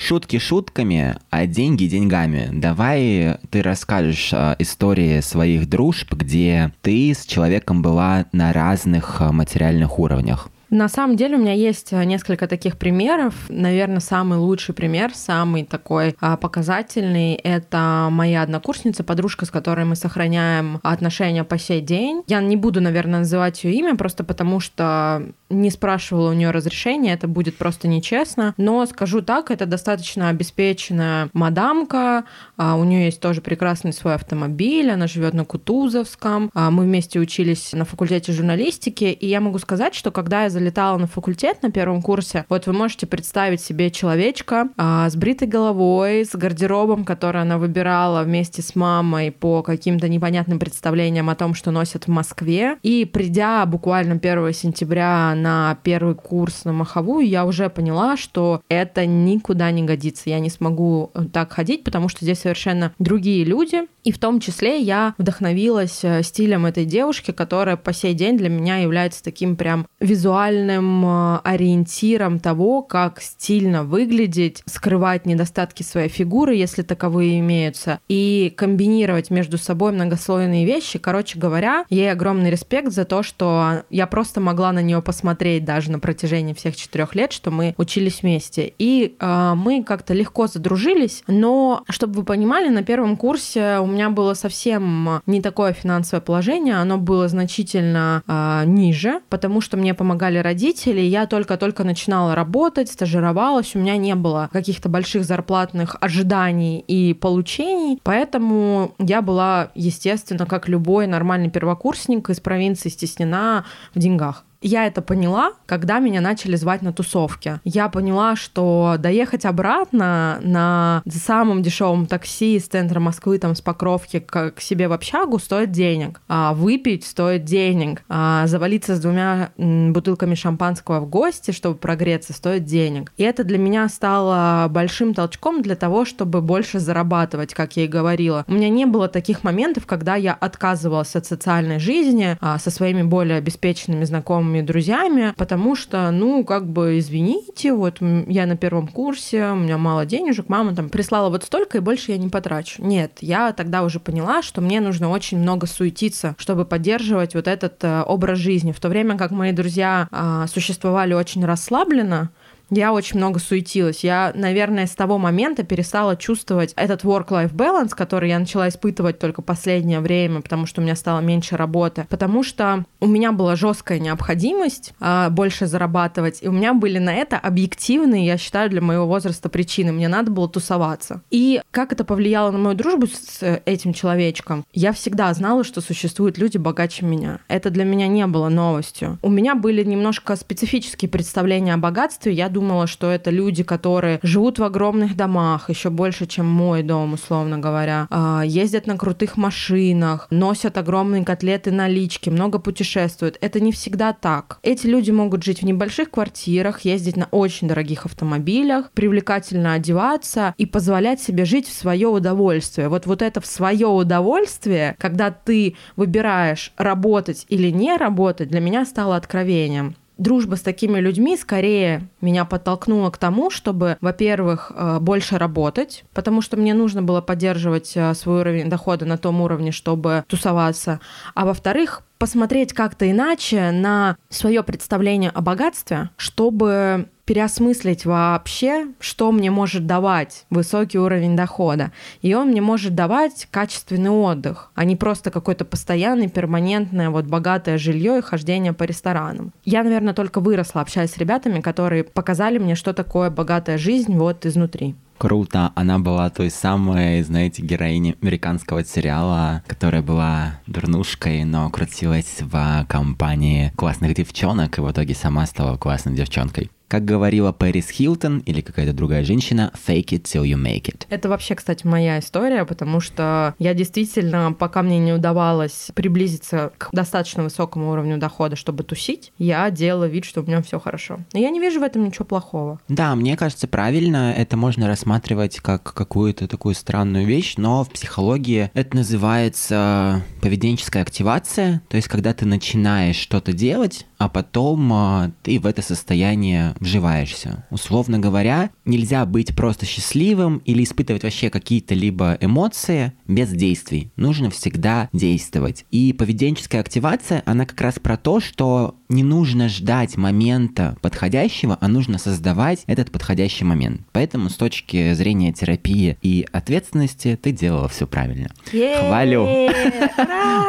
Шутки 0.04 0.40
шутками, 0.40 1.16
а 1.30 1.46
деньги 1.46 1.86
деньгами. 1.86 2.50
Давай 2.52 3.38
ты 3.52 3.62
расскажешь 3.62 4.34
э, 4.34 4.56
истории 4.58 5.22
своих 5.22 5.70
дружб, 5.70 6.14
где 6.14 6.74
ты 6.82 7.14
с 7.14 7.24
человеком 7.24 7.84
была 7.84 8.26
на 8.32 8.52
разных 8.52 9.22
э, 9.22 9.32
материальных 9.32 10.00
уровнях. 10.00 10.50
На 10.72 10.88
самом 10.88 11.18
деле 11.18 11.36
у 11.36 11.40
меня 11.40 11.52
есть 11.52 11.92
э, 11.92 12.02
несколько 12.06 12.48
таких 12.48 12.78
примеров. 12.78 13.36
Наверное, 13.50 14.00
самый 14.00 14.40
лучший 14.40 14.74
пример, 14.74 15.14
самый 15.14 15.66
такой 15.66 16.16
а, 16.22 16.38
показательный, 16.38 17.34
это 17.36 18.08
моя 18.10 18.42
однокурсница, 18.42 19.04
подружка, 19.04 19.46
с 19.46 19.52
которой 19.52 19.84
мы 19.84 19.98
сохраняем 19.98 20.80
отношения 20.82 21.44
по 21.44 21.58
сей 21.58 21.82
день. 21.82 22.24
Я 22.28 22.40
не 22.40 22.56
буду, 22.56 22.80
наверное, 22.80 23.20
называть 23.20 23.66
ее 23.66 23.74
имя, 23.74 23.98
просто 23.98 24.24
потому 24.24 24.62
что 24.62 25.34
не 25.50 25.70
спрашивала 25.70 26.30
у 26.30 26.34
нее 26.34 26.52
разрешения, 26.52 27.12
это 27.14 27.28
будет 27.28 27.58
просто 27.58 27.90
нечестно. 27.90 28.54
Но 28.56 28.86
скажу 28.86 29.22
так, 29.22 29.52
это 29.52 29.66
достаточно 29.66 30.30
обеспеченная 30.30 31.30
мадамка, 31.34 32.24
а, 32.56 32.78
у 32.78 32.86
нее 32.86 33.06
есть 33.06 33.20
тоже 33.20 33.42
прекрасный 33.42 33.92
свой 33.92 34.16
автомобиль, 34.16 34.90
она 34.90 35.08
живет 35.08 35.34
на 35.34 35.44
Кутузовском, 35.44 36.50
а, 36.54 36.72
мы 36.72 36.84
вместе 36.84 37.20
учились 37.20 37.74
на 37.74 37.84
факультете 37.84 38.32
журналистики, 38.32 39.04
и 39.04 39.28
я 39.28 39.42
могу 39.42 39.60
сказать, 39.60 39.94
что 39.94 40.12
когда 40.12 40.44
я 40.44 40.50
залетала 40.62 40.98
на 40.98 41.08
факультет 41.08 41.64
на 41.64 41.72
первом 41.72 42.02
курсе, 42.02 42.46
вот 42.48 42.68
вы 42.68 42.74
можете 42.74 43.08
представить 43.08 43.62
себе 43.62 43.90
человечка 43.90 44.70
а, 44.78 45.10
с 45.10 45.16
бритой 45.16 45.48
головой, 45.48 46.24
с 46.24 46.36
гардеробом, 46.36 47.04
который 47.04 47.42
она 47.42 47.58
выбирала 47.58 48.24
вместе 48.24 48.62
с 48.62 48.76
мамой 48.76 49.32
по 49.32 49.64
каким-то 49.64 50.08
непонятным 50.08 50.60
представлениям 50.60 51.30
о 51.30 51.36
том, 51.36 51.56
что 51.56 51.72
носят 51.72 52.06
в 52.06 52.10
Москве. 52.10 52.78
И 52.84 53.06
придя 53.06 53.66
буквально 53.66 54.16
1 54.16 54.54
сентября 54.54 55.34
на 55.36 55.78
первый 55.84 56.16
курс 56.16 56.64
на 56.66 56.74
маховую, 56.74 57.28
я 57.28 57.46
уже 57.46 57.70
поняла, 57.70 58.18
что 58.18 58.62
это 58.70 59.06
никуда 59.06 59.72
не 59.72 59.84
годится. 59.84 60.30
Я 60.30 60.40
не 60.40 60.50
смогу 60.50 61.12
э, 61.14 61.26
так 61.26 61.52
ходить, 61.54 61.84
потому 61.84 62.08
что 62.08 62.24
здесь 62.24 62.40
совершенно 62.40 62.94
другие 63.00 63.44
люди. 63.44 63.82
И 64.04 64.12
в 64.12 64.20
том 64.20 64.40
числе 64.40 64.80
я 64.80 65.14
вдохновилась 65.18 66.04
э, 66.04 66.24
стилем 66.24 66.66
этой 66.66 66.86
девушки, 66.86 67.32
которая 67.32 67.78
по 67.78 67.94
сей 67.94 68.14
день 68.14 68.38
для 68.38 68.50
меня 68.50 68.78
является 68.78 69.24
таким 69.24 69.56
прям 69.56 69.88
визуальным 70.00 70.51
э, 70.54 71.40
ориентиром 71.44 72.40
того, 72.40 72.82
как 72.82 73.22
стильно 73.22 73.84
выглядеть, 73.84 74.64
скрывать 74.66 75.26
недостатки 75.26 75.84
своей 75.84 76.10
фигуры, 76.10 76.56
если 76.56 76.82
таковые 76.82 77.40
имеются, 77.40 78.00
и 78.08 78.54
комбинировать 78.56 79.30
между 79.30 79.58
собой 79.58 79.92
многослойные 79.92 80.66
вещи. 80.66 81.00
Короче 81.00 81.40
говоря, 81.40 81.86
ей 81.90 82.12
огромный 82.12 82.50
респект 82.52 82.92
за 82.92 83.06
то, 83.06 83.24
что 83.24 83.84
я 83.90 84.08
просто 84.08 84.42
могла 84.42 84.72
на 84.72 84.82
нее 84.82 85.02
посмотреть 85.02 85.66
даже 85.66 85.92
на 85.92 86.00
протяжении 86.00 86.54
всех 86.54 86.76
четырех 86.76 87.16
лет, 87.16 87.32
что 87.32 87.52
мы 87.52 87.74
учились 87.78 88.22
вместе. 88.22 88.74
И 88.78 89.16
э, 89.20 89.54
мы 89.56 89.84
как-то 89.84 90.14
легко 90.14 90.48
задружились, 90.48 91.24
но, 91.28 91.84
чтобы 91.90 92.20
вы 92.20 92.24
понимали, 92.24 92.70
на 92.70 92.84
первом 92.84 93.18
курсе 93.18 93.80
у 93.80 93.86
меня 93.86 94.10
было 94.10 94.34
совсем 94.34 95.22
не 95.26 95.42
такое 95.42 95.74
финансовое 95.74 96.22
положение, 96.22 96.76
оно 96.76 96.98
было 96.98 97.28
значительно 97.28 98.24
э, 98.28 98.64
ниже, 98.66 99.22
потому 99.30 99.62
что 99.62 99.78
мне 99.78 99.94
помогали 99.94 100.38
родители, 100.42 101.02
я 101.02 101.26
только-только 101.26 101.84
начинала 101.84 102.36
работать, 102.36 102.90
стажировалась, 102.90 103.76
у 103.76 103.80
меня 103.80 103.98
не 103.98 104.16
было 104.16 104.50
каких-то 104.52 104.90
больших 104.90 105.24
зарплатных 105.24 105.96
ожиданий 106.02 106.80
и 106.80 107.14
получений, 107.14 108.00
поэтому 108.04 108.94
я 109.00 109.22
была, 109.22 109.72
естественно, 109.76 110.46
как 110.46 110.68
любой 110.68 111.08
нормальный 111.08 111.50
первокурсник 111.50 112.30
из 112.30 112.40
провинции 112.40 112.90
стеснена 112.90 113.66
в 113.94 114.00
деньгах. 114.00 114.46
Я 114.62 114.86
это 114.86 115.02
поняла, 115.02 115.54
когда 115.66 115.98
меня 115.98 116.22
начали 116.22 116.56
звать 116.56 116.84
на 116.84 116.94
тусовки. 116.94 117.60
Я 117.64 117.90
поняла, 117.90 118.36
что 118.36 118.96
доехать 119.00 119.44
обратно 119.46 120.40
на 120.42 121.02
самом 121.10 121.64
дешевом 121.64 122.06
такси 122.06 122.58
из 122.58 122.68
центра 122.68 123.00
Москвы, 123.00 123.40
там, 123.40 123.56
с 123.56 123.62
Покровки 123.62 124.20
к, 124.20 124.52
к 124.52 124.62
себе 124.62 124.88
в 124.88 124.94
общагу 124.94 125.40
стоит 125.40 125.72
денег. 125.72 126.22
А 126.28 126.54
выпить 126.54 127.06
стоит 127.06 127.44
денег. 127.44 128.04
А 128.08 128.46
завалиться 128.46 128.96
с 128.96 129.00
двумя 129.00 129.50
бутылками 129.58 130.36
шампанского 130.36 131.00
в 131.00 131.10
гости, 131.10 131.52
чтобы 131.52 131.78
прогреться, 131.78 132.34
стоит 132.34 132.66
денег. 132.66 133.12
И 133.18 133.24
это 133.24 133.44
для 133.44 133.58
меня 133.58 133.90
стало 133.90 134.68
большим 134.70 135.16
толчком 135.16 135.64
для 135.64 135.76
того, 135.76 136.06
чтобы 136.06 136.42
больше 136.42 136.80
зарабатывать, 136.80 137.56
как 137.56 137.78
я 137.78 137.86
и 137.86 137.88
говорила. 137.88 138.46
У 138.48 138.54
меня 138.54 138.70
не 138.70 138.86
было 138.86 139.08
таких 139.08 139.44
моментов, 139.44 139.88
когда 139.88 140.16
я 140.16 140.34
отказывалась 140.34 141.16
от 141.16 141.26
социальной 141.26 141.80
жизни 141.80 142.38
а, 142.42 142.60
со 142.60 142.70
своими 142.70 143.02
более 143.02 143.38
обеспеченными 143.38 144.04
знакомыми 144.04 144.51
знакомыми, 144.52 144.62
друзьями, 144.62 145.34
потому 145.38 145.76
что, 145.76 146.12
ну, 146.12 146.44
как 146.44 146.68
бы, 146.68 147.00
извините, 147.00 147.74
вот 147.74 147.98
я 148.28 148.46
на 148.46 148.58
первом 148.58 148.88
курсе, 148.88 149.52
у 149.52 149.56
меня 149.56 149.78
мало 149.78 150.06
денежек, 150.06 150.50
мама 150.50 150.76
там 150.76 150.90
прислала 150.90 151.30
вот 151.30 151.44
столько, 151.44 151.78
и 151.78 151.82
больше 151.82 152.12
я 152.12 152.18
не 152.18 152.30
потрачу. 152.30 152.84
Нет, 152.84 153.18
я 153.22 153.54
тогда 153.54 153.84
уже 153.84 154.00
поняла, 154.00 154.42
что 154.42 154.62
мне 154.62 154.82
нужно 154.82 155.10
очень 155.10 155.40
много 155.40 155.68
суетиться, 155.68 156.36
чтобы 156.38 156.66
поддерживать 156.66 157.36
вот 157.36 157.48
этот 157.48 157.84
э, 157.84 158.04
образ 158.04 158.40
жизни. 158.40 158.72
В 158.72 158.80
то 158.80 158.90
время 158.90 159.18
как 159.18 159.32
мои 159.32 159.52
друзья 159.52 160.08
э, 160.12 160.46
существовали 160.52 161.14
очень 161.14 161.46
расслабленно, 161.46 162.30
я 162.72 162.94
очень 162.94 163.18
много 163.18 163.40
суетилась. 163.40 164.04
Я, 164.04 164.32
наверное, 164.34 164.88
с 164.88 164.96
того 164.96 165.18
момента 165.18 165.64
перестала 165.64 166.16
чувствовать 166.16 166.74
этот 166.76 167.04
work-life 167.04 167.54
balance, 167.54 167.90
который 167.90 168.30
я 168.30 168.40
начала 168.40 168.70
испытывать 168.70 169.20
только 169.20 169.42
последнее 169.42 170.00
время, 170.00 170.42
потому 170.42 170.66
что 170.66 170.82
у 170.82 170.84
меня 170.84 170.96
стало 170.96 171.20
меньше 171.20 171.58
работы. 171.58 172.08
Потому 172.10 172.44
что 172.44 172.86
у 173.02 173.08
меня 173.08 173.34
была 173.34 173.56
жесткая 173.56 174.00
необходимость 174.00 174.94
а, 175.00 175.30
больше 175.30 175.68
зарабатывать, 175.68 176.40
и 176.42 176.48
у 176.48 176.52
меня 176.52 176.74
были 176.74 176.98
на 176.98 177.14
это 177.14 177.38
объективные, 177.38 178.26
я 178.26 178.38
считаю, 178.38 178.70
для 178.70 178.82
моего 178.82 179.06
возраста 179.06 179.50
причины. 179.50 179.92
Мне 179.92 180.08
надо 180.08 180.32
было 180.32 180.48
тусоваться. 180.48 181.22
И 181.30 181.62
как 181.72 181.92
это 181.92 182.06
повлияло 182.06 182.52
на 182.52 182.58
мою 182.58 182.76
дружбу 182.76 183.08
с 183.08 183.62
этим 183.66 183.94
человечком? 183.94 184.66
Я 184.74 184.94
всегда 184.94 185.34
знала, 185.34 185.64
что 185.66 185.82
существуют 185.82 186.38
люди 186.38 186.58
богаче 186.58 187.06
меня. 187.06 187.40
Это 187.50 187.70
для 187.70 187.84
меня 187.84 188.08
не 188.08 188.26
было 188.28 188.48
новостью. 188.48 189.20
У 189.22 189.30
меня 189.30 189.56
были 189.56 189.84
немножко 189.84 190.36
специфические 190.38 191.10
представления 191.10 191.74
о 191.74 191.78
богатстве. 191.78 192.32
Я 192.32 192.48
думаю, 192.48 192.61
думала, 192.62 192.86
что 192.86 193.10
это 193.10 193.32
люди, 193.32 193.64
которые 193.64 194.20
живут 194.22 194.60
в 194.60 194.64
огромных 194.64 195.16
домах, 195.16 195.70
еще 195.70 195.90
больше, 195.90 196.28
чем 196.28 196.46
мой 196.46 196.84
дом, 196.84 197.14
условно 197.14 197.58
говоря, 197.58 198.08
а, 198.12 198.44
ездят 198.46 198.86
на 198.86 198.98
крутых 198.98 199.36
машинах, 199.36 200.28
носят 200.30 200.78
огромные 200.78 201.26
котлеты 201.26 201.72
налички, 201.72 202.30
много 202.30 202.60
путешествуют. 202.60 203.38
Это 203.42 203.60
не 203.60 203.72
всегда 203.72 204.14
так. 204.14 204.60
Эти 204.62 204.86
люди 204.86 205.10
могут 205.10 205.44
жить 205.44 205.62
в 205.62 205.66
небольших 205.66 206.12
квартирах, 206.12 206.82
ездить 206.82 207.18
на 207.18 207.28
очень 207.32 207.68
дорогих 207.68 208.06
автомобилях, 208.06 208.92
привлекательно 208.92 209.74
одеваться 209.74 210.54
и 210.60 210.68
позволять 210.68 211.20
себе 211.20 211.46
жить 211.46 211.68
в 211.68 211.74
свое 211.74 212.10
удовольствие. 212.10 212.90
Вот, 212.90 213.08
вот 213.08 213.24
это 213.24 213.42
в 213.42 213.48
свое 213.48 213.88
удовольствие, 213.88 214.96
когда 215.00 215.32
ты 215.32 215.76
выбираешь 215.96 216.74
работать 216.78 217.48
или 217.50 217.72
не 217.72 217.98
работать, 217.98 218.50
для 218.50 218.60
меня 218.60 218.86
стало 218.86 219.16
откровением 219.16 219.96
дружба 220.22 220.56
с 220.56 220.62
такими 220.62 221.00
людьми 221.00 221.36
скорее 221.36 222.08
меня 222.22 222.46
подтолкнула 222.46 223.10
к 223.10 223.18
тому, 223.18 223.50
чтобы, 223.50 223.98
во-первых, 224.02 224.72
э, 224.74 225.00
больше 225.00 225.38
работать, 225.38 226.04
потому 226.14 226.42
что 226.42 226.58
мне 226.58 226.74
нужно 226.74 227.02
было 227.02 227.22
поддерживать 227.22 227.94
э, 227.96 228.14
свой 228.14 228.42
уровень 228.42 228.70
дохода 228.70 229.06
на 229.06 229.18
том 229.18 229.42
уровне, 229.42 229.72
чтобы 229.72 230.24
тусоваться, 230.28 231.00
а 231.34 231.46
во-вторых, 231.46 232.04
посмотреть 232.20 232.74
как-то 232.74 233.10
иначе 233.10 233.72
на 233.72 234.16
свое 234.30 234.62
представление 234.62 235.32
о 235.32 235.42
богатстве, 235.42 236.12
чтобы 236.18 237.08
переосмыслить 237.32 238.04
вообще, 238.04 238.88
что 239.00 239.32
мне 239.32 239.50
может 239.52 239.86
давать 239.86 240.44
высокий 240.50 241.00
уровень 241.00 241.38
дохода. 241.38 241.94
И 242.22 242.34
он 242.34 242.50
мне 242.50 242.60
может 242.60 242.94
давать 242.94 243.48
качественный 243.50 244.10
отдых, 244.10 244.70
а 244.76 244.84
не 244.84 244.98
просто 244.98 245.32
какое-то 245.32 245.64
постоянное, 245.64 246.28
перманентное, 246.28 247.10
вот 247.10 247.24
богатое 247.28 247.78
жилье 247.78 248.18
и 248.18 248.22
хождение 248.22 248.74
по 248.74 248.84
ресторанам. 248.84 249.54
Я, 249.64 249.82
наверное, 249.84 250.14
только 250.14 250.42
выросла, 250.42 250.82
общаясь 250.82 251.12
с 251.12 251.18
ребятами, 251.18 251.62
которые 251.62 252.04
показали 252.04 252.58
мне, 252.58 252.76
что 252.76 252.92
такое 252.92 253.30
богатая 253.30 253.78
жизнь 253.78 254.18
вот 254.18 254.46
изнутри. 254.46 254.96
Круто. 255.18 255.72
Она 255.76 256.00
была 256.00 256.30
той 256.32 256.50
самой, 256.50 257.22
знаете, 257.22 257.62
героиней 257.62 258.18
американского 258.22 258.84
сериала, 258.84 259.64
которая 259.68 260.02
была 260.02 260.60
дурнушкой, 260.68 261.46
но 261.46 261.70
крутилась 261.70 262.42
в 262.42 262.86
компании 262.90 263.72
классных 263.78 264.16
девчонок 264.16 264.78
и 264.78 264.82
в 264.82 264.92
итоге 264.92 265.16
сама 265.16 265.46
стала 265.46 265.78
классной 265.78 266.16
девчонкой. 266.16 266.70
Как 266.92 267.06
говорила 267.06 267.54
Пэрис 267.54 267.90
Хилтон 267.90 268.40
или 268.40 268.60
какая-то 268.60 268.92
другая 268.92 269.24
женщина, 269.24 269.72
fake 269.88 270.08
it 270.08 270.24
till 270.24 270.44
you 270.44 270.62
make 270.62 270.94
it. 270.94 271.06
Это 271.10 271.30
вообще, 271.30 271.56
кстати, 271.56 271.88
моя 271.88 272.20
история, 272.20 272.66
потому 272.66 273.00
что 273.00 273.56
я 273.60 273.74
действительно, 273.74 274.52
пока 274.52 274.82
мне 274.82 275.00
не 275.00 275.14
удавалось 275.14 275.88
приблизиться 275.96 276.74
к 276.78 276.90
достаточно 276.92 277.44
высокому 277.44 277.92
уровню 277.92 278.18
дохода, 278.18 278.58
чтобы 278.58 278.84
тусить, 278.84 279.32
я 279.38 279.72
делала 279.72 280.04
вид, 280.04 280.26
что 280.26 280.42
у 280.42 280.44
меня 280.46 280.62
все 280.62 280.82
хорошо. 280.82 281.20
Но 281.32 281.40
я 281.40 281.50
не 281.50 281.62
вижу 281.62 281.80
в 281.80 281.84
этом 281.84 282.04
ничего 282.04 282.26
плохого. 282.26 282.82
Да, 282.90 283.16
мне 283.16 283.38
кажется, 283.38 283.70
правильно. 283.70 284.34
Это 284.36 284.58
можно 284.58 284.86
рассматривать 284.88 285.62
как 285.62 285.94
какую-то 285.94 286.50
такую 286.50 286.76
странную 286.76 287.26
вещь, 287.26 287.54
но 287.56 287.86
в 287.86 287.90
психологии 287.90 288.70
это 288.74 288.98
называется 288.98 290.26
поведенческая 290.42 291.04
активация. 291.04 291.82
То 291.88 291.96
есть, 291.96 292.10
когда 292.10 292.34
ты 292.34 292.46
начинаешь 292.46 293.16
что-то 293.16 293.54
делать, 293.54 294.06
а 294.22 294.30
потом 294.30 294.94
а, 294.94 295.32
ты 295.42 295.60
в 295.60 295.66
это 295.66 295.82
состояние 295.82 296.76
вживаешься. 296.80 297.66
Условно 297.72 298.20
говоря, 298.20 298.70
нельзя 298.86 299.26
быть 299.26 299.56
просто 299.56 299.88
счастливым 299.88 300.60
или 300.60 300.84
испытывать 300.84 301.24
вообще 301.24 301.50
какие-то 301.50 301.96
либо 301.96 302.38
эмоции 302.40 303.14
без 303.28 303.50
действий. 303.50 304.12
Нужно 304.18 304.52
всегда 304.52 305.10
действовать. 305.12 305.86
И 305.90 306.14
поведенческая 306.14 306.82
активация, 306.82 307.42
она 307.48 307.66
как 307.66 307.82
раз 307.82 307.98
про 307.98 308.16
то, 308.16 308.40
что 308.40 308.94
не 309.12 309.24
нужно 309.24 309.70
ждать 309.70 310.18
момента 310.18 310.96
подходящего, 311.02 311.78
а 311.80 311.88
нужно 311.88 312.18
создавать 312.18 312.84
этот 312.88 313.12
подходящий 313.12 313.66
момент. 313.66 314.02
Поэтому 314.12 314.50
с 314.50 314.56
точки 314.56 315.14
зрения 315.14 315.54
терапии 315.54 316.18
и 316.22 316.48
ответственности 316.52 317.38
ты 317.42 317.52
делала 317.52 317.88
все 317.88 318.08
правильно. 318.08 318.50
Хвалю. 318.70 319.46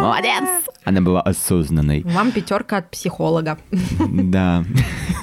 Молодец! 0.01 0.45
Она 0.85 1.01
была 1.01 1.23
осознанной. 1.23 2.03
Вам 2.03 2.33
пятерка 2.33 2.79
от 2.79 2.91
психолога. 2.91 3.59
Да. 4.33 4.65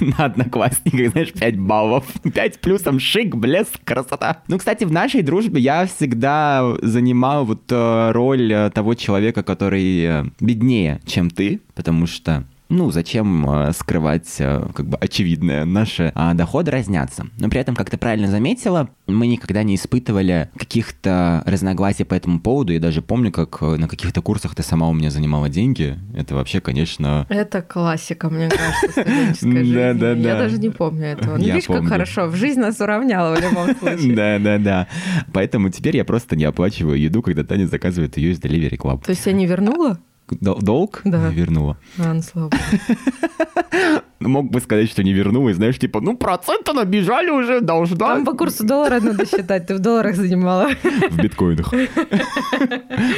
На 0.00 0.26
одноклассниках, 0.26 1.12
знаешь, 1.12 1.32
5 1.32 1.58
баллов. 1.58 2.04
5 2.22 2.60
плюсом 2.60 2.98
шик, 2.98 3.34
блеск, 3.34 3.82
красота. 3.84 4.42
Ну, 4.48 4.58
кстати, 4.58 4.84
в 4.84 4.92
нашей 4.92 5.22
дружбе 5.22 5.60
я 5.60 5.86
всегда 5.86 6.76
занимал 6.82 7.44
вот 7.44 7.62
э, 7.70 8.10
роль 8.12 8.52
э, 8.52 8.70
того 8.70 8.94
человека, 8.94 9.42
который 9.42 10.02
э, 10.02 10.24
беднее, 10.40 11.00
чем 11.06 11.30
ты, 11.30 11.60
потому 11.74 12.06
что 12.06 12.44
ну, 12.70 12.90
зачем 12.92 13.50
э, 13.50 13.72
скрывать 13.72 14.36
э, 14.38 14.64
как 14.72 14.86
бы 14.86 14.96
очевидное? 14.96 15.64
Наши 15.64 16.12
а, 16.14 16.34
доходы 16.34 16.70
разнятся. 16.70 17.26
Но 17.38 17.50
при 17.50 17.60
этом, 17.60 17.74
как 17.74 17.90
ты 17.90 17.98
правильно 17.98 18.28
заметила, 18.28 18.88
мы 19.08 19.26
никогда 19.26 19.64
не 19.64 19.74
испытывали 19.74 20.50
каких-то 20.56 21.42
разногласий 21.46 22.04
по 22.04 22.14
этому 22.14 22.40
поводу. 22.40 22.72
Я 22.72 22.78
даже 22.78 23.02
помню, 23.02 23.32
как 23.32 23.58
э, 23.60 23.76
на 23.76 23.88
каких-то 23.88 24.22
курсах 24.22 24.54
ты 24.54 24.62
сама 24.62 24.88
у 24.88 24.92
меня 24.92 25.10
занимала 25.10 25.48
деньги. 25.48 25.98
Это 26.16 26.36
вообще, 26.36 26.60
конечно... 26.60 27.26
Это 27.28 27.60
классика, 27.60 28.30
мне 28.30 28.48
кажется, 28.48 29.02
студенческой 29.02 29.64
жизни. 29.64 29.70
Да, 29.80 29.94
да, 29.94 30.14
да. 30.14 30.20
Я 30.20 30.36
даже 30.36 30.58
не 30.58 30.68
помню 30.68 31.06
этого. 31.06 31.36
Ну, 31.36 31.44
видишь, 31.44 31.64
как 31.64 31.86
хорошо. 31.86 32.26
В 32.26 32.36
жизнь 32.36 32.60
нас 32.60 32.80
уравняла 32.80 33.34
в 33.34 33.40
любом 33.40 33.76
случае. 33.78 34.14
Да, 34.14 34.38
да, 34.38 34.58
да. 34.58 34.86
Поэтому 35.32 35.70
теперь 35.70 35.96
я 35.96 36.04
просто 36.04 36.36
не 36.36 36.44
оплачиваю 36.44 37.00
еду, 37.00 37.22
когда 37.22 37.44
Таня 37.44 37.66
заказывает 37.66 38.16
ее 38.16 38.32
из 38.32 38.38
Delivery 38.38 38.76
Club. 38.76 39.04
То 39.04 39.10
есть 39.10 39.26
я 39.26 39.32
не 39.32 39.46
вернула? 39.46 39.98
Долг 40.40 41.02
да. 41.04 41.28
вернула. 41.28 41.78
А, 41.98 42.12
ну 42.12 42.22
слава 42.22 42.50
Мог 44.20 44.50
бы 44.50 44.60
сказать, 44.60 44.90
что 44.90 45.02
не 45.02 45.14
вернула, 45.14 45.48
и 45.48 45.54
знаешь, 45.54 45.78
типа, 45.78 46.02
ну, 46.02 46.14
проценты 46.14 46.74
набежали 46.74 47.30
уже, 47.30 47.60
должна. 47.62 47.96
Там 47.96 48.24
по 48.26 48.34
курсу 48.34 48.66
доллара 48.66 49.00
надо 49.00 49.24
считать, 49.24 49.66
ты 49.66 49.74
в 49.74 49.78
долларах 49.78 50.14
занимала. 50.14 50.68
В 51.10 51.16
биткоинах. 51.16 51.72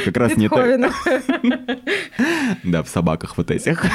Как 0.05 0.15
раз 0.15 0.37
не 0.37 0.47
так. 0.47 0.93
Да, 2.63 2.83
в 2.83 2.87
собаках 2.87 3.35
вот 3.37 3.51
этих. 3.51 3.85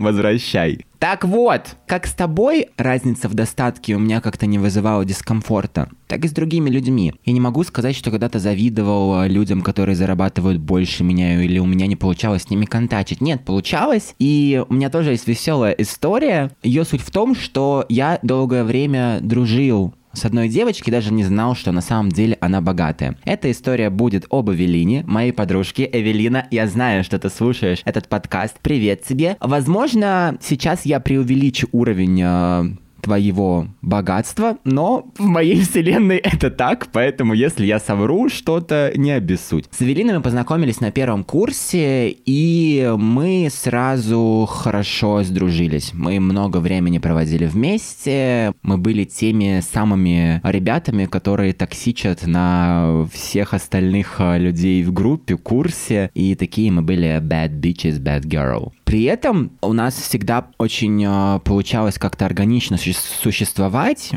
Возвращай. 0.00 0.84
Так 0.98 1.24
вот, 1.24 1.76
как 1.86 2.06
с 2.06 2.12
тобой 2.12 2.70
разница 2.76 3.28
в 3.28 3.34
достатке 3.34 3.94
у 3.94 4.00
меня 4.00 4.20
как-то 4.20 4.46
не 4.46 4.58
вызывала 4.58 5.04
дискомфорта, 5.04 5.88
так 6.08 6.24
и 6.24 6.28
с 6.28 6.32
другими 6.32 6.68
людьми. 6.70 7.14
Я 7.24 7.32
не 7.32 7.40
могу 7.40 7.62
сказать, 7.62 7.94
что 7.94 8.10
когда-то 8.10 8.40
завидовал 8.40 9.24
людям, 9.26 9.62
которые 9.62 9.94
зарабатывают 9.94 10.58
больше 10.58 11.04
меня, 11.04 11.40
или 11.40 11.60
у 11.60 11.66
меня 11.66 11.86
не 11.86 11.94
получалось 11.94 12.42
с 12.42 12.50
ними 12.50 12.64
контачить. 12.64 13.20
Нет, 13.20 13.44
получалось, 13.44 14.16
и 14.18 14.60
у 14.68 14.74
меня 14.74 14.90
тоже 14.90 15.10
есть 15.12 15.28
веселая 15.28 15.67
история. 15.76 16.50
Ее 16.62 16.84
суть 16.84 17.02
в 17.02 17.10
том, 17.10 17.34
что 17.34 17.84
я 17.88 18.18
долгое 18.22 18.64
время 18.64 19.18
дружил 19.20 19.94
с 20.12 20.24
одной 20.24 20.48
девочкой, 20.48 20.90
даже 20.90 21.12
не 21.12 21.24
знал, 21.24 21.54
что 21.54 21.72
на 21.72 21.80
самом 21.80 22.10
деле 22.10 22.36
она 22.40 22.60
богатая. 22.60 23.16
Эта 23.24 23.50
история 23.50 23.90
будет 23.90 24.26
об 24.30 24.50
Эвелине, 24.50 25.04
моей 25.06 25.32
подружке. 25.32 25.88
Эвелина, 25.90 26.46
я 26.50 26.66
знаю, 26.66 27.04
что 27.04 27.18
ты 27.18 27.30
слушаешь 27.30 27.82
этот 27.84 28.08
подкаст. 28.08 28.56
Привет 28.60 29.02
тебе. 29.02 29.36
Возможно, 29.40 30.36
сейчас 30.40 30.84
я 30.84 31.00
преувеличу 31.00 31.68
уровень 31.72 32.20
э, 32.22 32.64
твоего 33.00 33.66
богатства, 33.82 34.58
но 34.64 35.06
в 35.18 35.24
моей 35.24 35.60
вселенной 35.60 36.16
это 36.22 36.50
так, 36.50 36.88
поэтому 36.92 37.34
если 37.34 37.66
я 37.66 37.78
совру 37.78 38.28
что-то, 38.28 38.92
не 38.94 39.12
обессудь. 39.12 39.66
С 39.70 39.82
Эвелиной 39.82 40.14
мы 40.14 40.22
познакомились 40.22 40.80
на 40.80 40.90
первом 40.90 41.24
курсе, 41.24 42.10
и 42.10 42.92
мы 42.98 43.48
сразу 43.50 44.48
хорошо 44.50 45.22
сдружились. 45.22 45.92
Мы 45.94 46.20
много 46.20 46.58
времени 46.58 46.98
проводили 46.98 47.46
вместе, 47.46 48.52
мы 48.62 48.78
были 48.78 49.04
теми 49.04 49.60
самыми 49.60 50.40
ребятами, 50.44 51.06
которые 51.06 51.52
токсичат 51.52 52.26
на 52.26 53.06
всех 53.12 53.54
остальных 53.54 54.16
э, 54.18 54.38
людей 54.38 54.82
в 54.82 54.92
группе, 54.92 55.36
курсе, 55.36 56.10
и 56.14 56.34
такие 56.34 56.70
мы 56.70 56.82
были 56.82 57.20
bad 57.20 57.60
bitches, 57.60 58.00
bad 58.00 58.22
girl. 58.22 58.72
При 58.84 59.04
этом 59.04 59.52
у 59.60 59.72
нас 59.72 59.94
всегда 59.94 60.46
очень 60.58 61.04
э, 61.06 61.40
получалось 61.44 61.98
как-то 61.98 62.26
органично 62.26 62.76
существовать 62.76 62.87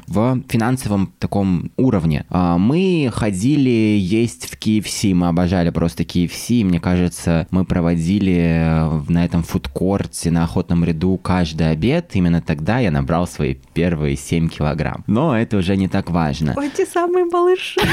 в 0.08 0.42
финансовом 0.48 1.14
таком 1.20 1.72
уровне. 1.78 2.26
Э, 2.30 2.56
мы 2.58 3.10
ходили 3.14 3.98
есть 4.00 4.50
в 4.50 4.58
KFC, 4.58 5.14
мы 5.14 5.28
обожали 5.28 5.70
просто 5.70 6.04
KFC, 6.04 6.64
мне 6.64 6.80
кажется, 6.80 7.48
мы 7.52 7.66
проводили 7.66 8.34
э, 8.34 9.02
на 9.10 9.26
этом 9.26 9.44
фудкорте 9.44 10.32
на 10.32 10.44
охотном 10.44 10.84
ряду 10.84 11.18
каждый 11.18 11.72
обед. 11.72 12.12
Именно 12.14 12.42
тогда 12.42 12.80
я 12.80 12.92
набрал 12.92 13.28
свои 13.28 13.56
первые 13.74 14.16
7 14.16 14.50
килограмм. 14.50 15.04
Но 15.08 15.38
это 15.38 15.58
уже 15.58 15.76
не 15.76 15.88
так 15.88 16.10
важно. 16.10 16.56
Эти 16.62 16.86
самые 16.86 17.26
малыши. 17.26 17.80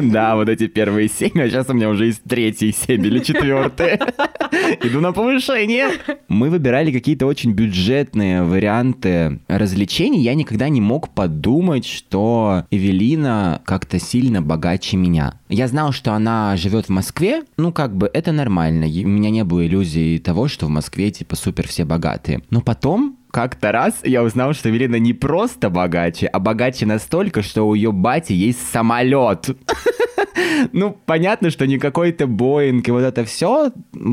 Да, 0.00 0.36
вот 0.36 0.48
эти 0.48 0.66
первые 0.66 1.08
7, 1.08 1.30
а 1.40 1.48
сейчас 1.48 1.68
у 1.68 1.74
меня 1.74 1.88
уже 1.88 2.06
есть 2.06 2.22
третьи 2.24 2.70
7 2.70 3.04
или 3.04 3.18
четвертые. 3.20 4.00
Иду 4.82 5.00
на 5.00 5.12
повышение. 5.12 5.90
Мы 6.28 6.50
выбирали 6.50 6.92
какие-то 6.92 7.26
очень 7.26 7.52
бюджетные 7.52 8.42
варианты 8.42 9.40
развлечений. 9.48 9.97
Я 10.06 10.34
никогда 10.34 10.68
не 10.68 10.80
мог 10.80 11.08
подумать, 11.08 11.84
что 11.84 12.64
Эвелина 12.70 13.62
как-то 13.64 13.98
сильно 13.98 14.40
богаче 14.40 14.96
меня. 14.96 15.40
Я 15.48 15.68
знал, 15.68 15.92
что 15.92 16.12
она 16.12 16.56
живет 16.56 16.86
в 16.86 16.90
Москве, 16.90 17.42
ну 17.56 17.72
как 17.72 17.96
бы 17.96 18.08
это 18.12 18.32
нормально. 18.32 18.86
У 18.86 19.08
меня 19.08 19.30
не 19.30 19.44
было 19.44 19.66
иллюзий 19.66 20.18
того, 20.18 20.48
что 20.48 20.66
в 20.66 20.70
Москве 20.70 21.10
типа 21.10 21.36
супер 21.36 21.66
все 21.66 21.84
богатые. 21.84 22.42
Но 22.50 22.60
потом 22.60 23.17
как-то 23.30 23.72
раз 23.72 24.00
я 24.04 24.22
узнал, 24.22 24.54
что 24.54 24.70
Эвелина 24.70 24.96
не 24.96 25.12
просто 25.12 25.70
богаче, 25.70 26.26
а 26.26 26.38
богаче 26.38 26.86
настолько, 26.86 27.42
что 27.42 27.68
у 27.68 27.74
ее 27.74 27.92
бати 27.92 28.32
есть 28.32 28.70
самолет. 28.70 29.48
Ну, 30.72 30.96
понятно, 31.06 31.50
что 31.50 31.66
не 31.66 31.78
какой-то 31.78 32.26
Боинг 32.26 32.88
и 32.88 32.90
вот 32.90 33.02
это 33.02 33.24
все, 33.24 33.72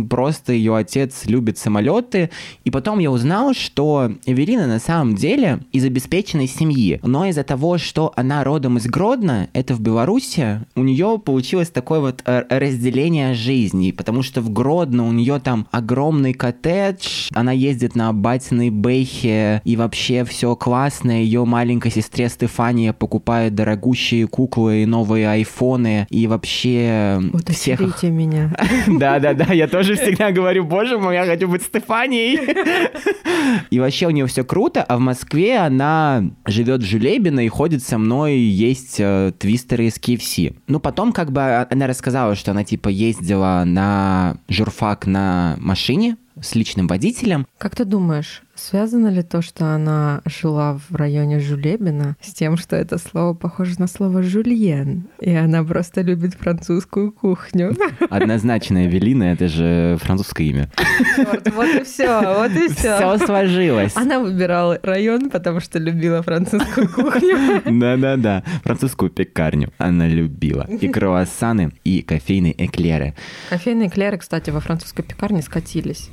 просто 0.10 0.54
ее 0.54 0.76
отец 0.76 1.26
любит 1.26 1.58
самолеты. 1.58 2.30
И 2.64 2.72
потом 2.72 3.00
я 3.00 3.12
узнал, 3.12 3.54
что 3.54 4.12
Эвелина 4.26 4.68
на 4.68 4.80
самом 4.80 5.16
деле 5.16 5.60
из 5.72 5.86
обеспеченной 5.86 6.48
семьи, 6.48 7.00
но 7.04 7.26
из-за 7.26 7.44
того, 7.44 7.78
что 7.78 8.14
она 8.16 8.44
родом 8.44 8.78
из 8.78 8.86
Гродно, 8.88 9.50
это 9.54 9.74
в 9.74 9.82
Беларуси, 9.82 10.62
у 10.76 10.84
нее 10.84 11.20
получилось 11.24 11.70
такое 11.70 12.00
вот 12.00 12.22
э, 12.26 12.44
разделение 12.50 13.34
жизни, 13.34 13.92
потому 13.92 14.22
что 14.22 14.42
в 14.42 14.52
Гродно 14.52 15.08
у 15.08 15.12
нее 15.12 15.40
там 15.40 15.68
огромный 15.72 16.34
коттедж, 16.34 17.30
она 17.34 17.52
ездит 17.52 17.96
на 17.96 18.12
батиной 18.14 18.70
бэхе, 19.06 19.62
и 19.64 19.76
вообще 19.76 20.26
все 20.26 20.56
классно, 20.56 21.12
ее 21.12 21.46
маленькой 21.46 21.92
сестре 21.92 22.28
Стефания 22.30 22.94
покупает 22.94 23.56
дорогущие 23.56 24.28
куклы 24.28 24.84
и 24.84 24.86
новые 24.86 25.30
айфоны, 25.30 26.08
и 26.10 26.28
вообще 26.28 27.22
вот 27.32 27.50
всех... 27.50 27.80
меня. 28.04 28.56
Да-да-да, 28.88 29.54
я 29.54 29.68
тоже 29.68 29.96
всегда 29.96 30.32
говорю, 30.32 30.64
боже 30.64 30.98
мой, 30.98 31.16
я 31.16 31.26
хочу 31.26 31.48
быть 31.48 31.64
Стефанией. 31.64 32.40
И 33.70 33.80
вообще 33.80 34.08
у 34.08 34.10
нее 34.10 34.26
все 34.26 34.44
круто, 34.44 34.82
а 34.82 34.98
в 34.98 35.00
Москве 35.00 35.58
она 35.58 36.24
живет 36.46 36.82
в 36.82 36.86
Жулебино 36.86 37.42
и 37.46 37.48
ходит 37.48 37.84
со 37.84 37.98
мной 37.98 38.38
есть 38.38 38.96
э, 39.00 39.34
твистеры 39.38 39.86
из 39.86 39.98
KFC. 39.98 40.56
Ну, 40.68 40.80
потом 40.80 41.12
как 41.12 41.32
бы 41.32 41.42
она 41.70 41.88
рассказала, 41.88 42.36
что 42.36 42.52
она 42.52 42.64
типа 42.64 42.90
ездила 42.90 43.64
на 43.66 44.38
журфак 44.50 45.06
на 45.06 45.58
машине, 45.60 46.18
с 46.42 46.56
личным 46.56 46.88
водителем. 46.88 47.48
Как 47.58 47.76
ты 47.76 47.86
думаешь, 47.86 48.44
связано 48.56 49.08
ли 49.08 49.22
то, 49.22 49.42
что 49.42 49.74
она 49.74 50.22
жила 50.26 50.80
в 50.90 50.96
районе 50.96 51.40
Жулебина, 51.40 52.16
с 52.22 52.34
тем, 52.34 52.58
что 52.58 52.76
это 52.76 52.98
слово 52.98 53.34
похоже 53.34 53.80
на 53.80 53.88
слово 53.88 54.24
«жульен», 54.24 55.08
и 55.20 55.34
она 55.34 55.64
просто 55.64 56.02
любит 56.02 56.36
французскую 56.36 57.12
кухню? 57.12 57.76
Однозначно, 58.10 58.86
Эвелина— 58.86 59.24
это 59.34 59.48
же 59.48 59.98
французское 60.02 60.48
имя. 60.48 60.72
Черт, 61.16 61.54
вот 61.54 61.76
и 61.76 61.84
все, 61.84 62.36
вот 62.38 62.52
и 62.52 62.68
все. 62.70 62.96
Все 62.96 63.18
сложилось. 63.26 63.96
Она 63.96 64.20
выбирала 64.20 64.80
район, 64.84 65.30
потому 65.30 65.60
что 65.60 65.80
любила 65.80 66.22
французскую 66.22 66.90
кухню. 66.90 67.62
Да-да-да, 67.66 68.44
французскую 68.64 69.10
пекарню 69.10 69.72
она 69.78 70.08
любила. 70.08 70.68
И 70.70 70.88
круассаны, 70.88 71.72
и 71.84 72.02
кофейные 72.02 72.54
эклеры. 72.66 73.16
Кофейные 73.50 73.90
эклеры, 73.90 74.18
кстати, 74.18 74.50
во 74.50 74.60
французской 74.60 75.04
пекарне 75.04 75.42
скатились. 75.42 76.10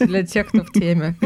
Для 0.00 0.22
тех, 0.22 0.48
кто 0.48 0.64
в 0.64 0.72
теме. 0.72 1.16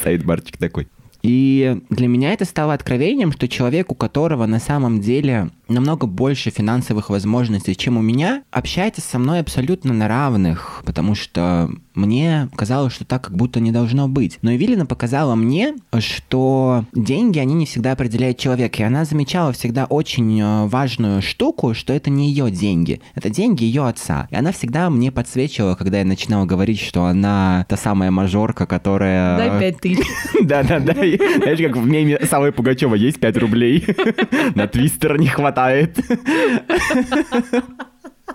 Стоит 0.00 0.24
барчик 0.24 0.56
такой. 0.56 0.88
И 1.22 1.80
для 1.90 2.06
меня 2.06 2.32
это 2.32 2.44
стало 2.44 2.74
откровением, 2.74 3.32
что 3.32 3.48
человек, 3.48 3.90
у 3.90 3.94
которого 3.94 4.46
на 4.46 4.60
самом 4.60 5.00
деле 5.00 5.50
намного 5.66 6.06
больше 6.06 6.50
финансовых 6.50 7.10
возможностей, 7.10 7.76
чем 7.76 7.96
у 7.96 8.02
меня, 8.02 8.44
общается 8.50 9.00
со 9.00 9.18
мной 9.18 9.40
абсолютно 9.40 9.92
на 9.92 10.06
равных, 10.06 10.82
потому 10.86 11.14
что 11.14 11.70
мне 11.98 12.48
казалось, 12.56 12.94
что 12.94 13.04
так 13.04 13.24
как 13.24 13.36
будто 13.36 13.60
не 13.60 13.72
должно 13.72 14.08
быть. 14.08 14.38
Но 14.42 14.54
Эвелина 14.54 14.86
показала 14.86 15.34
мне, 15.34 15.74
что 15.98 16.84
деньги, 16.94 17.38
они 17.38 17.54
не 17.54 17.66
всегда 17.66 17.92
определяют 17.92 18.38
человека. 18.38 18.82
И 18.82 18.86
она 18.86 19.04
замечала 19.04 19.52
всегда 19.52 19.84
очень 19.84 20.40
э, 20.40 20.66
важную 20.66 21.20
штуку, 21.20 21.74
что 21.74 21.92
это 21.92 22.10
не 22.10 22.30
ее 22.30 22.50
деньги. 22.50 23.00
Это 23.14 23.30
деньги 23.30 23.64
ее 23.64 23.86
отца. 23.86 24.28
И 24.30 24.36
она 24.36 24.52
всегда 24.52 24.88
мне 24.90 25.12
подсвечивала, 25.12 25.74
когда 25.74 25.98
я 25.98 26.04
начинала 26.04 26.46
говорить, 26.46 26.80
что 26.80 27.04
она 27.04 27.66
та 27.68 27.76
самая 27.76 28.10
мажорка, 28.10 28.66
которая... 28.66 29.36
Дай 29.36 29.60
пять 29.60 29.80
тысяч. 29.80 30.06
Да-да-да. 30.40 30.94
Знаешь, 30.94 31.58
как 31.58 31.76
в 31.76 31.86
меме 31.86 32.18
Савы 32.24 32.52
Пугачева 32.52 32.94
есть 32.94 33.20
пять 33.20 33.36
рублей. 33.36 33.84
На 34.54 34.66
твистер 34.68 35.18
не 35.18 35.26
хватает. 35.26 35.98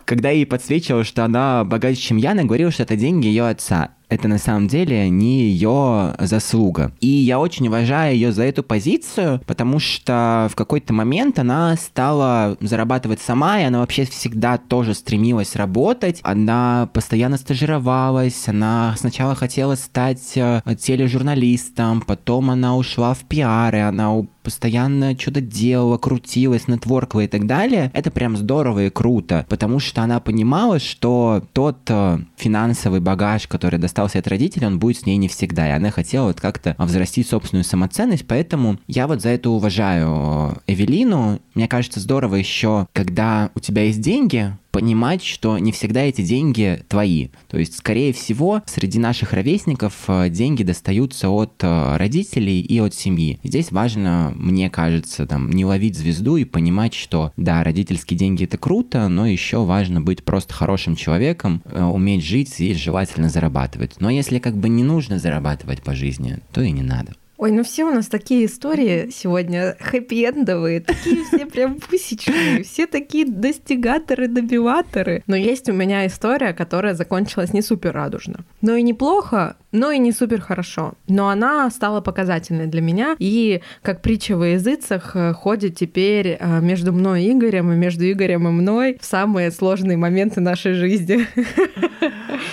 Когда 0.05 0.29
ей 0.29 0.45
подсвечивала, 0.45 1.03
что 1.03 1.23
она 1.23 1.63
богаче, 1.63 2.01
чем 2.01 2.17
я, 2.17 2.31
она 2.31 2.43
говорила, 2.43 2.71
что 2.71 2.83
это 2.83 2.95
деньги 2.95 3.27
ее 3.27 3.47
отца 3.47 3.91
это 4.13 4.27
на 4.27 4.37
самом 4.37 4.67
деле 4.67 5.09
не 5.09 5.41
ее 5.43 6.15
заслуга. 6.19 6.91
И 6.99 7.07
я 7.07 7.39
очень 7.39 7.67
уважаю 7.67 8.15
ее 8.15 8.31
за 8.31 8.43
эту 8.43 8.63
позицию, 8.63 9.41
потому 9.45 9.79
что 9.79 10.47
в 10.51 10.55
какой-то 10.55 10.93
момент 10.93 11.39
она 11.39 11.75
стала 11.75 12.57
зарабатывать 12.59 13.21
сама, 13.21 13.59
и 13.59 13.63
она 13.63 13.79
вообще 13.79 14.05
всегда 14.05 14.57
тоже 14.57 14.93
стремилась 14.93 15.55
работать. 15.55 16.19
Она 16.23 16.89
постоянно 16.93 17.37
стажировалась, 17.37 18.47
она 18.47 18.95
сначала 18.97 19.35
хотела 19.35 19.75
стать 19.75 20.33
э, 20.35 20.61
тележурналистом, 20.79 22.01
потом 22.01 22.51
она 22.51 22.75
ушла 22.75 23.13
в 23.13 23.23
пиары, 23.25 23.79
она 23.79 24.13
постоянно 24.43 25.17
что-то 25.17 25.41
делала, 25.41 25.97
крутилась, 25.97 26.67
нетворкала 26.67 27.21
и 27.21 27.27
так 27.27 27.47
далее. 27.47 27.89
Это 27.93 28.11
прям 28.11 28.37
здорово 28.37 28.85
и 28.85 28.89
круто, 28.89 29.45
потому 29.49 29.79
что 29.79 30.01
она 30.01 30.19
понимала, 30.19 30.79
что 30.79 31.43
тот 31.53 31.79
э, 31.87 32.19
финансовый 32.35 32.99
багаж, 32.99 33.47
который 33.47 33.79
достал 33.79 34.02
остался 34.03 34.19
от 34.19 34.27
родителей, 34.27 34.67
он 34.67 34.79
будет 34.79 34.97
с 34.97 35.05
ней 35.05 35.17
не 35.17 35.27
всегда. 35.27 35.67
И 35.67 35.71
она 35.71 35.89
хотела 35.89 36.27
вот 36.27 36.41
как-то 36.41 36.75
взрастить 36.77 37.27
собственную 37.27 37.63
самоценность, 37.63 38.25
поэтому 38.27 38.77
я 38.87 39.07
вот 39.07 39.21
за 39.21 39.29
это 39.29 39.49
уважаю 39.49 40.57
Эвелину. 40.67 41.39
Мне 41.55 41.67
кажется, 41.67 41.99
здорово 41.99 42.35
еще, 42.35 42.87
когда 42.93 43.49
у 43.55 43.59
тебя 43.59 43.83
есть 43.83 44.01
деньги, 44.01 44.53
понимать, 44.73 45.23
что 45.23 45.59
не 45.59 45.71
всегда 45.71 46.01
эти 46.01 46.23
деньги 46.23 46.83
твои. 46.89 47.29
То 47.47 47.57
есть, 47.59 47.77
скорее 47.77 48.11
всего, 48.11 48.63
среди 48.65 48.97
наших 48.97 49.31
ровесников 49.31 49.93
э, 50.07 50.29
деньги 50.29 50.63
достаются 50.63 51.29
от 51.29 51.53
э, 51.61 51.95
родителей 51.97 52.59
и 52.59 52.79
от 52.79 52.95
семьи. 52.95 53.39
здесь 53.43 53.71
важно, 53.71 54.33
мне 54.35 54.71
кажется, 54.71 55.27
там, 55.27 55.51
не 55.51 55.63
ловить 55.63 55.95
звезду 55.95 56.37
и 56.37 56.43
понимать, 56.43 56.95
что 56.95 57.31
да, 57.37 57.63
родительские 57.63 58.17
деньги 58.17 58.45
это 58.45 58.57
круто, 58.57 59.07
но 59.09 59.27
еще 59.27 59.63
важно 59.63 60.01
быть 60.01 60.23
просто 60.23 60.55
хорошим 60.55 60.95
человеком, 60.95 61.61
э, 61.65 61.83
уметь 61.83 62.25
жить 62.25 62.59
и 62.59 62.73
желательно 62.73 63.29
зарабатывать. 63.29 63.97
Но 63.99 64.09
если 64.09 64.39
как 64.39 64.57
бы 64.57 64.69
не 64.69 64.83
нужно 64.83 65.19
зарабатывать 65.19 65.83
по 65.83 65.93
жизни, 65.93 66.39
то 66.51 66.61
и 66.61 66.71
не 66.71 66.81
надо. 66.81 67.13
Ой, 67.37 67.51
ну 67.51 67.63
все 67.63 67.83
у 67.83 67.91
нас 67.91 68.07
такие 68.07 68.45
истории 68.45 69.09
сегодня 69.09 69.75
хэппи-эндовые, 69.79 70.81
такие 70.81 71.23
все 71.25 71.45
прям 71.45 71.75
пусечные, 71.79 72.63
все 72.63 72.85
такие 72.85 73.25
достигаторы, 73.25 74.27
добиваторы. 74.27 75.23
Но 75.27 75.35
есть 75.35 75.67
у 75.69 75.73
меня 75.73 76.05
история, 76.05 76.53
которая 76.53 76.93
закончилась 76.93 77.53
не 77.53 77.61
супер 77.61 77.93
радужно. 77.93 78.45
Но 78.61 78.75
и 78.75 78.83
неплохо, 78.83 79.57
но 79.73 79.91
и 79.91 79.97
не 79.97 80.13
супер 80.13 80.39
хорошо. 80.39 80.93
Но 81.07 81.27
она 81.27 81.69
стала 81.69 81.99
показательной 81.99 82.67
для 82.67 82.81
меня, 82.81 83.17
и 83.19 83.61
как 83.81 84.01
притча 84.01 84.37
во 84.37 84.47
языцах 84.47 85.15
э, 85.15 85.33
ходит 85.33 85.75
теперь 85.75 86.37
э, 86.39 86.61
между 86.61 86.93
мной 86.93 87.23
и 87.23 87.31
Игорем, 87.33 87.73
и 87.73 87.75
между 87.75 88.09
Игорем 88.09 88.47
и 88.47 88.51
мной 88.51 88.97
в 89.01 89.05
самые 89.05 89.51
сложные 89.51 89.97
моменты 89.97 90.39
нашей 90.39 90.73
жизни. 90.73 91.27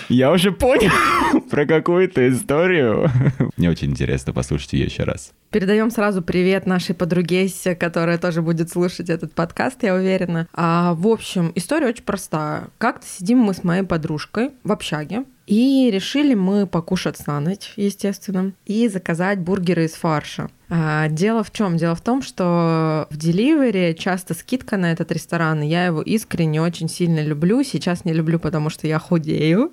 Я 0.08 0.32
уже 0.32 0.50
понял 0.50 0.90
про 1.50 1.66
какую-то 1.66 2.28
историю. 2.28 3.08
Мне 3.56 3.70
очень 3.70 3.90
интересно 3.90 4.32
послушать 4.32 4.72
ее 4.72 4.86
еще 4.86 5.04
раз. 5.04 5.32
Передаем 5.50 5.90
сразу 5.90 6.22
привет 6.22 6.64
нашей 6.66 6.94
подруге, 6.94 7.48
которая 7.76 8.18
тоже 8.18 8.40
будет 8.40 8.70
слушать 8.70 9.10
этот 9.10 9.34
подкаст, 9.34 9.82
я 9.82 9.96
уверена. 9.96 10.46
А, 10.52 10.94
в 10.94 11.08
общем, 11.08 11.50
история 11.56 11.88
очень 11.88 12.04
простая. 12.04 12.68
Как-то 12.78 13.04
сидим 13.04 13.38
мы 13.38 13.52
с 13.52 13.64
моей 13.64 13.82
подружкой 13.82 14.52
в 14.62 14.70
общаге, 14.70 15.24
и 15.48 15.90
решили 15.92 16.34
мы 16.34 16.68
покушать 16.68 17.26
на 17.26 17.40
ночь, 17.40 17.72
естественно, 17.74 18.52
и 18.64 18.86
заказать 18.86 19.40
бургеры 19.40 19.86
из 19.86 19.94
фарша. 19.94 20.50
А, 20.72 21.08
дело 21.08 21.42
в 21.42 21.50
чем? 21.50 21.76
Дело 21.76 21.96
в 21.96 22.00
том, 22.00 22.22
что 22.22 23.08
в 23.10 23.16
Delivery 23.16 23.92
часто 23.94 24.34
скидка 24.34 24.76
на 24.76 24.92
этот 24.92 25.10
ресторан, 25.10 25.62
я 25.62 25.86
его 25.86 26.00
искренне 26.00 26.62
очень 26.62 26.88
сильно 26.88 27.22
люблю. 27.24 27.64
Сейчас 27.64 28.04
не 28.04 28.12
люблю, 28.12 28.38
потому 28.38 28.70
что 28.70 28.86
я 28.86 29.00
худею, 29.00 29.72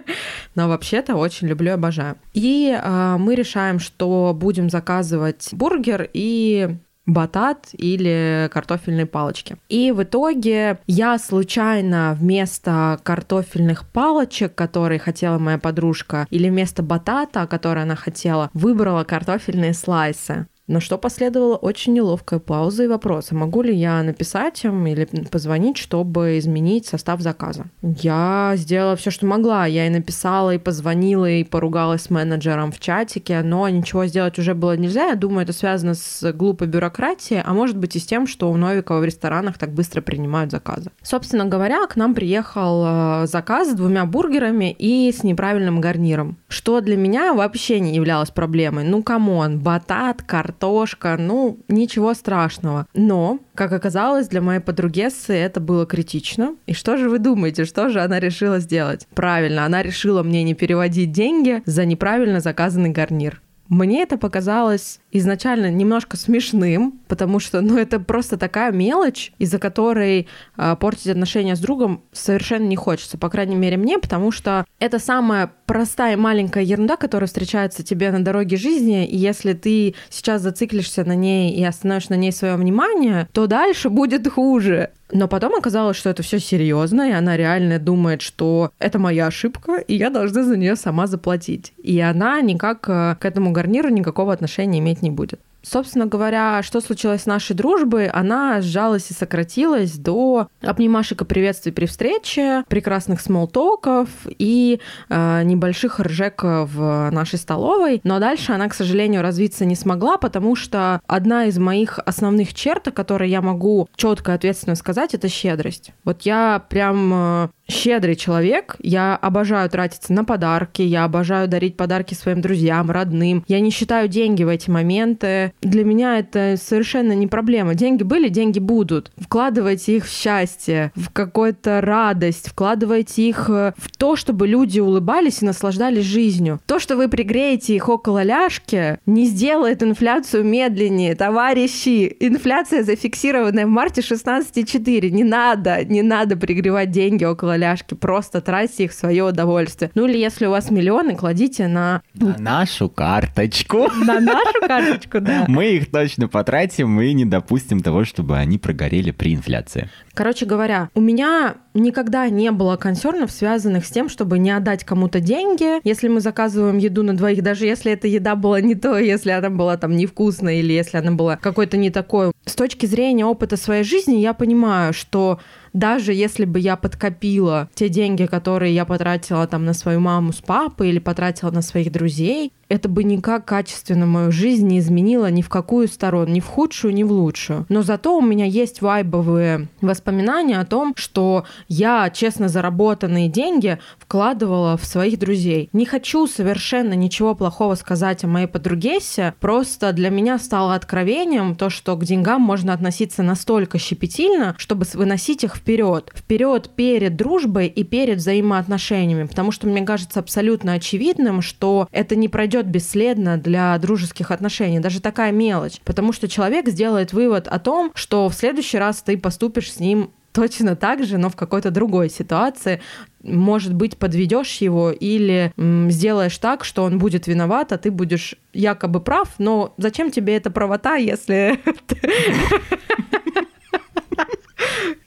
но 0.54 0.68
вообще-то 0.68 1.16
очень 1.16 1.48
люблю 1.48 1.70
и 1.70 1.74
обожаю. 1.74 2.16
И 2.32 2.72
а, 2.80 3.18
мы 3.18 3.34
решаем, 3.34 3.80
что 3.80 4.36
будем 4.38 4.70
заказывать 4.70 5.48
бургер 5.50 6.08
и 6.12 6.76
батат 7.06 7.68
или 7.72 8.50
картофельные 8.52 9.06
палочки. 9.06 9.56
И 9.68 9.92
в 9.92 10.02
итоге 10.02 10.78
я 10.86 11.18
случайно 11.18 12.16
вместо 12.18 13.00
картофельных 13.02 13.88
палочек, 13.88 14.54
которые 14.54 14.98
хотела 14.98 15.38
моя 15.38 15.58
подружка, 15.58 16.26
или 16.30 16.48
вместо 16.48 16.82
батата, 16.82 17.46
который 17.46 17.84
она 17.84 17.96
хотела, 17.96 18.50
выбрала 18.52 19.04
картофельные 19.04 19.72
слайсы. 19.72 20.46
На 20.68 20.80
что 20.80 20.98
последовала 20.98 21.54
очень 21.54 21.92
неловкая 21.92 22.40
пауза 22.40 22.84
и 22.84 22.88
вопрос, 22.88 23.28
а 23.30 23.36
могу 23.36 23.62
ли 23.62 23.72
я 23.72 24.02
написать 24.02 24.64
им 24.64 24.84
или 24.86 25.04
позвонить, 25.30 25.76
чтобы 25.76 26.38
изменить 26.38 26.86
состав 26.86 27.20
заказа. 27.20 27.66
Я 27.82 28.54
сделала 28.56 28.96
все, 28.96 29.12
что 29.12 29.26
могла. 29.26 29.66
Я 29.66 29.86
и 29.86 29.90
написала, 29.90 30.54
и 30.54 30.58
позвонила, 30.58 31.30
и 31.30 31.44
поругалась 31.44 32.02
с 32.02 32.10
менеджером 32.10 32.72
в 32.72 32.80
чатике, 32.80 33.42
но 33.42 33.68
ничего 33.68 34.06
сделать 34.06 34.40
уже 34.40 34.54
было 34.54 34.76
нельзя. 34.76 35.10
Я 35.10 35.14
думаю, 35.14 35.44
это 35.44 35.52
связано 35.52 35.94
с 35.94 36.32
глупой 36.32 36.66
бюрократией, 36.66 37.42
а 37.44 37.54
может 37.54 37.76
быть 37.76 37.94
и 37.94 38.00
с 38.00 38.04
тем, 38.04 38.26
что 38.26 38.50
у 38.50 38.56
Новикова 38.56 38.98
в 38.98 39.04
ресторанах 39.04 39.58
так 39.58 39.72
быстро 39.72 40.00
принимают 40.00 40.50
заказы. 40.50 40.90
Собственно 41.00 41.44
говоря, 41.44 41.86
к 41.86 41.94
нам 41.94 42.12
приехал 42.12 42.84
э, 43.22 43.26
заказ 43.28 43.70
с 43.70 43.74
двумя 43.74 44.04
бургерами 44.04 44.74
и 44.76 45.12
с 45.12 45.22
неправильным 45.22 45.80
гарниром, 45.80 46.38
что 46.48 46.80
для 46.80 46.96
меня 46.96 47.34
вообще 47.34 47.78
не 47.78 47.94
являлось 47.94 48.30
проблемой. 48.30 48.82
Ну, 48.82 49.04
come 49.04 49.36
on, 49.36 49.60
батат, 49.60 50.22
картофель, 50.22 50.55
картошка, 50.56 51.16
ну, 51.18 51.58
ничего 51.68 52.14
страшного. 52.14 52.86
Но, 52.94 53.40
как 53.54 53.72
оказалось, 53.72 54.28
для 54.28 54.40
моей 54.40 54.60
подруги 54.60 54.96
это 55.28 55.60
было 55.60 55.84
критично. 55.84 56.54
И 56.66 56.72
что 56.72 56.96
же 56.96 57.10
вы 57.10 57.18
думаете, 57.18 57.66
что 57.66 57.90
же 57.90 58.00
она 58.00 58.18
решила 58.18 58.60
сделать? 58.60 59.06
Правильно, 59.14 59.66
она 59.66 59.82
решила 59.82 60.22
мне 60.22 60.42
не 60.42 60.54
переводить 60.54 61.12
деньги 61.12 61.62
за 61.66 61.84
неправильно 61.84 62.40
заказанный 62.40 62.90
гарнир. 62.90 63.42
Мне 63.68 64.02
это 64.02 64.16
показалось 64.16 65.00
изначально 65.18 65.70
немножко 65.70 66.16
смешным, 66.16 67.00
потому 67.08 67.40
что, 67.40 67.60
ну, 67.60 67.78
это 67.78 68.00
просто 68.00 68.36
такая 68.36 68.72
мелочь, 68.72 69.32
из-за 69.38 69.58
которой 69.58 70.28
э, 70.56 70.76
портить 70.78 71.08
отношения 71.08 71.56
с 71.56 71.60
другом 71.60 72.02
совершенно 72.12 72.66
не 72.66 72.76
хочется, 72.76 73.18
по 73.18 73.28
крайней 73.28 73.56
мере 73.56 73.76
мне, 73.76 73.98
потому 73.98 74.30
что 74.30 74.64
это 74.78 74.98
самая 74.98 75.52
простая 75.66 76.16
маленькая 76.16 76.64
ерунда, 76.64 76.96
которая 76.96 77.26
встречается 77.26 77.82
тебе 77.82 78.10
на 78.10 78.24
дороге 78.24 78.56
жизни, 78.56 79.06
и 79.06 79.16
если 79.16 79.52
ты 79.52 79.94
сейчас 80.10 80.42
зациклишься 80.42 81.04
на 81.04 81.14
ней 81.14 81.52
и 81.52 81.64
остановишь 81.64 82.08
на 82.08 82.14
ней 82.14 82.32
свое 82.32 82.56
внимание, 82.56 83.28
то 83.32 83.46
дальше 83.46 83.90
будет 83.90 84.28
хуже. 84.28 84.90
Но 85.12 85.28
потом 85.28 85.54
оказалось, 85.54 85.96
что 85.96 86.10
это 86.10 86.22
все 86.22 86.40
серьезно, 86.40 87.08
и 87.08 87.12
она 87.12 87.36
реально 87.36 87.78
думает, 87.78 88.22
что 88.22 88.72
это 88.78 88.98
моя 88.98 89.28
ошибка, 89.28 89.76
и 89.76 89.94
я 89.94 90.10
должна 90.10 90.42
за 90.42 90.56
нее 90.56 90.74
сама 90.74 91.06
заплатить. 91.06 91.72
И 91.82 92.00
она 92.00 92.40
никак 92.40 92.88
э, 92.88 93.16
к 93.20 93.24
этому 93.24 93.52
гарниру 93.52 93.88
никакого 93.88 94.32
отношения 94.32 94.80
иметь 94.80 95.02
не 95.02 95.05
будет. 95.14 95.40
Собственно 95.68 96.06
говоря, 96.06 96.62
что 96.62 96.80
случилось 96.80 97.22
с 97.22 97.26
нашей 97.26 97.56
дружбой, 97.56 98.06
она 98.06 98.60
сжалась 98.60 99.10
и 99.10 99.14
сократилась 99.14 99.98
до 99.98 100.46
обнимашек 100.62 101.22
и 101.22 101.24
приветствий 101.24 101.72
при 101.72 101.86
встрече, 101.86 102.62
прекрасных 102.68 103.20
смолтоков 103.20 104.08
и 104.26 104.80
э, 105.08 105.42
небольших 105.42 105.98
ржек 105.98 106.40
в 106.44 107.10
нашей 107.10 107.40
столовой. 107.40 108.00
Но 108.04 108.20
дальше 108.20 108.52
она, 108.52 108.68
к 108.68 108.74
сожалению, 108.74 109.22
развиться 109.22 109.64
не 109.64 109.74
смогла, 109.74 110.18
потому 110.18 110.54
что 110.54 111.00
одна 111.08 111.46
из 111.46 111.58
моих 111.58 111.98
основных 111.98 112.54
черт, 112.54 112.86
о 112.86 112.92
которой 112.92 113.28
я 113.28 113.42
могу 113.42 113.88
четко 113.96 114.32
и 114.32 114.34
ответственно 114.36 114.76
сказать, 114.76 115.14
это 115.14 115.28
щедрость. 115.28 115.92
Вот 116.04 116.22
я 116.22 116.62
прям 116.68 117.12
э, 117.12 117.48
щедрый 117.68 118.14
человек. 118.14 118.76
Я 118.78 119.16
обожаю 119.16 119.68
тратиться 119.68 120.12
на 120.12 120.24
подарки, 120.24 120.82
я 120.82 121.04
обожаю 121.04 121.48
дарить 121.48 121.76
подарки 121.76 122.14
своим 122.14 122.40
друзьям, 122.40 122.90
родным. 122.90 123.44
Я 123.48 123.60
не 123.60 123.70
считаю 123.70 124.08
деньги 124.08 124.44
в 124.44 124.48
эти 124.48 124.70
моменты. 124.70 125.52
Для 125.62 125.84
меня 125.84 126.18
это 126.18 126.56
совершенно 126.56 127.12
не 127.12 127.26
проблема. 127.26 127.74
Деньги 127.74 128.02
были, 128.02 128.28
деньги 128.28 128.58
будут. 128.58 129.10
Вкладывайте 129.18 129.96
их 129.96 130.06
в 130.06 130.10
счастье, 130.10 130.92
в 130.94 131.10
какую-то 131.10 131.80
радость, 131.80 132.48
вкладывайте 132.48 133.28
их 133.28 133.48
э, 133.48 133.72
в 133.76 133.96
то, 133.96 134.16
чтобы 134.16 134.46
люди 134.46 134.80
улыбались 134.80 135.42
и 135.42 135.46
наслаждались 135.46 136.04
жизнью. 136.04 136.60
То, 136.66 136.78
что 136.78 136.96
вы 136.96 137.08
пригреете 137.08 137.74
их 137.74 137.88
около 137.88 138.22
ляжки, 138.22 138.98
не 139.06 139.26
сделает 139.26 139.82
инфляцию 139.82 140.44
медленнее. 140.44 141.14
Товарищи, 141.14 142.14
инфляция 142.20 142.84
зафиксированная 142.84 143.66
в 143.66 143.70
марте 143.70 144.02
16,4. 144.02 145.10
Не 145.10 145.24
надо, 145.24 145.84
не 145.84 146.02
надо 146.02 146.36
пригревать 146.36 146.90
деньги 146.90 147.24
около 147.24 147.56
ляжки, 147.56 147.94
просто 147.94 148.40
тратьте 148.40 148.84
их 148.84 148.92
в 148.92 148.94
свое 148.94 149.24
удовольствие. 149.24 149.90
Ну 149.94 150.06
или 150.06 150.18
если 150.18 150.46
у 150.46 150.50
вас 150.50 150.70
миллионы, 150.70 151.16
кладите 151.16 151.66
на... 151.66 152.02
На 152.14 152.36
нашу 152.38 152.88
карточку. 152.88 153.88
На 154.04 154.20
нашу 154.20 154.60
карточку, 154.66 155.20
да. 155.20 155.35
Мы 155.48 155.76
их 155.76 155.90
точно 155.90 156.28
потратим 156.28 157.00
и 157.00 157.12
не 157.12 157.24
допустим 157.24 157.80
того, 157.80 158.04
чтобы 158.04 158.38
они 158.38 158.58
прогорели 158.58 159.10
при 159.10 159.34
инфляции. 159.34 159.90
Короче 160.16 160.46
говоря, 160.46 160.88
у 160.94 161.00
меня 161.02 161.56
никогда 161.74 162.26
не 162.30 162.50
было 162.50 162.76
консернов, 162.76 163.30
связанных 163.30 163.84
с 163.84 163.90
тем, 163.90 164.08
чтобы 164.08 164.38
не 164.38 164.50
отдать 164.50 164.82
кому-то 164.82 165.20
деньги, 165.20 165.78
если 165.84 166.08
мы 166.08 166.20
заказываем 166.20 166.78
еду 166.78 167.02
на 167.02 167.14
двоих, 167.14 167.42
даже 167.42 167.66
если 167.66 167.92
эта 167.92 168.08
еда 168.08 168.34
была 168.34 168.62
не 168.62 168.74
то, 168.74 168.98
если 168.98 169.30
она 169.30 169.50
была 169.50 169.76
там 169.76 169.94
невкусная 169.94 170.54
или 170.54 170.72
если 170.72 170.96
она 170.96 171.12
была 171.12 171.36
какой-то 171.36 171.76
не 171.76 171.90
такой. 171.90 172.32
С 172.46 172.54
точки 172.54 172.86
зрения 172.86 173.26
опыта 173.26 173.58
своей 173.58 173.84
жизни 173.84 174.16
я 174.16 174.32
понимаю, 174.32 174.94
что 174.94 175.38
даже 175.74 176.14
если 176.14 176.46
бы 176.46 176.58
я 176.58 176.76
подкопила 176.76 177.68
те 177.74 177.90
деньги, 177.90 178.24
которые 178.24 178.74
я 178.74 178.86
потратила 178.86 179.46
там 179.46 179.66
на 179.66 179.74
свою 179.74 180.00
маму 180.00 180.32
с 180.32 180.36
папой 180.36 180.88
или 180.88 180.98
потратила 180.98 181.50
на 181.50 181.60
своих 181.60 181.92
друзей, 181.92 182.52
это 182.68 182.88
бы 182.88 183.04
никак 183.04 183.44
качественно 183.44 184.06
мою 184.06 184.32
жизнь 184.32 184.66
не 184.66 184.78
изменило 184.78 185.30
ни 185.30 185.42
в 185.42 185.50
какую 185.50 185.86
сторону, 185.88 186.32
ни 186.32 186.40
в 186.40 186.46
худшую, 186.46 186.94
ни 186.94 187.02
в 187.02 187.12
лучшую. 187.12 187.66
Но 187.68 187.82
зато 187.82 188.16
у 188.16 188.22
меня 188.22 188.46
есть 188.46 188.80
вайбовые 188.80 189.68
воспоминания 189.82 190.05
о 190.06 190.64
том, 190.64 190.94
что 190.96 191.44
я 191.68 192.10
честно 192.10 192.48
заработанные 192.48 193.28
деньги 193.28 193.78
вкладывала 193.98 194.76
в 194.76 194.84
своих 194.84 195.18
друзей. 195.18 195.68
Не 195.72 195.84
хочу 195.84 196.26
совершенно 196.26 196.94
ничего 196.94 197.34
плохого 197.34 197.74
сказать 197.74 198.24
о 198.24 198.28
моей 198.28 198.46
подругесе, 198.46 199.34
просто 199.40 199.92
для 199.92 200.10
меня 200.10 200.38
стало 200.38 200.74
откровением 200.74 201.54
то, 201.56 201.70
что 201.70 201.96
к 201.96 202.04
деньгам 202.04 202.40
можно 202.42 202.72
относиться 202.72 203.22
настолько 203.22 203.78
щепетильно, 203.78 204.54
чтобы 204.58 204.86
выносить 204.94 205.44
их 205.44 205.56
вперед. 205.56 206.12
Вперед 206.14 206.70
перед 206.74 207.16
дружбой 207.16 207.66
и 207.66 207.84
перед 207.84 208.18
взаимоотношениями, 208.18 209.26
потому 209.26 209.52
что 209.52 209.66
мне 209.66 209.82
кажется 209.82 210.20
абсолютно 210.20 210.74
очевидным, 210.74 211.42
что 211.42 211.88
это 211.90 212.16
не 212.16 212.28
пройдет 212.28 212.66
бесследно 212.66 213.38
для 213.38 213.76
дружеских 213.78 214.30
отношений, 214.30 214.80
даже 214.80 215.00
такая 215.00 215.32
мелочь, 215.32 215.80
потому 215.84 216.12
что 216.12 216.28
человек 216.28 216.68
сделает 216.68 217.12
вывод 217.12 217.48
о 217.48 217.58
том, 217.58 217.90
что 217.94 218.28
в 218.28 218.34
следующий 218.34 218.78
раз 218.78 219.02
ты 219.02 219.18
поступишь 219.18 219.72
с 219.72 219.80
ним 219.80 219.95
точно 220.36 220.76
так 220.76 221.02
же, 221.02 221.16
но 221.16 221.30
в 221.30 221.34
какой-то 221.34 221.70
другой 221.70 222.10
ситуации, 222.10 222.82
может 223.22 223.72
быть, 223.72 223.96
подведешь 223.96 224.58
его 224.58 224.90
или 224.90 225.50
м, 225.56 225.90
сделаешь 225.90 226.36
так, 226.36 226.62
что 226.62 226.84
он 226.84 226.98
будет 226.98 227.26
виноват, 227.26 227.72
а 227.72 227.78
ты 227.78 227.90
будешь 227.90 228.34
якобы 228.52 229.00
прав, 229.00 229.30
но 229.38 229.72
зачем 229.78 230.10
тебе 230.10 230.36
эта 230.36 230.50
правота, 230.50 230.96
если 230.96 231.58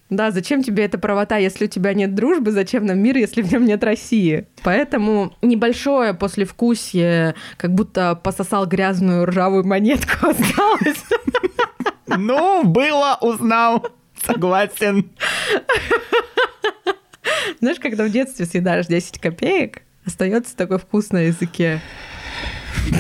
Да, 0.10 0.32
зачем 0.32 0.64
тебе 0.64 0.86
эта 0.86 0.98
правота, 0.98 1.38
если 1.38 1.66
у 1.66 1.68
тебя 1.68 1.94
нет 1.94 2.16
дружбы, 2.16 2.50
зачем 2.52 2.88
нам 2.88 2.98
мир, 2.98 3.16
если 3.16 3.44
в 3.44 3.52
нем 3.52 3.66
нет 3.66 3.84
России? 3.84 4.48
Поэтому 4.64 5.36
небольшое 5.44 6.16
послевкусие, 6.16 7.36
как 7.58 7.76
будто 7.76 8.16
пососал 8.16 8.66
грязную 8.66 9.28
ржавую 9.28 9.64
монетку 9.68 10.14
осталось. 10.30 11.06
Ну, 12.08 12.64
было, 12.64 13.20
узнал. 13.22 13.86
Согласен. 14.34 15.12
Знаешь, 17.60 17.80
когда 17.80 18.06
в 18.06 18.12
детстве 18.12 18.46
съедаешь 18.46 18.88
10 18.88 19.20
копеек, 19.20 19.82
остается 20.06 20.56
такой 20.56 20.78
вкус 20.80 21.12
на 21.12 21.20
языке. 21.20 21.82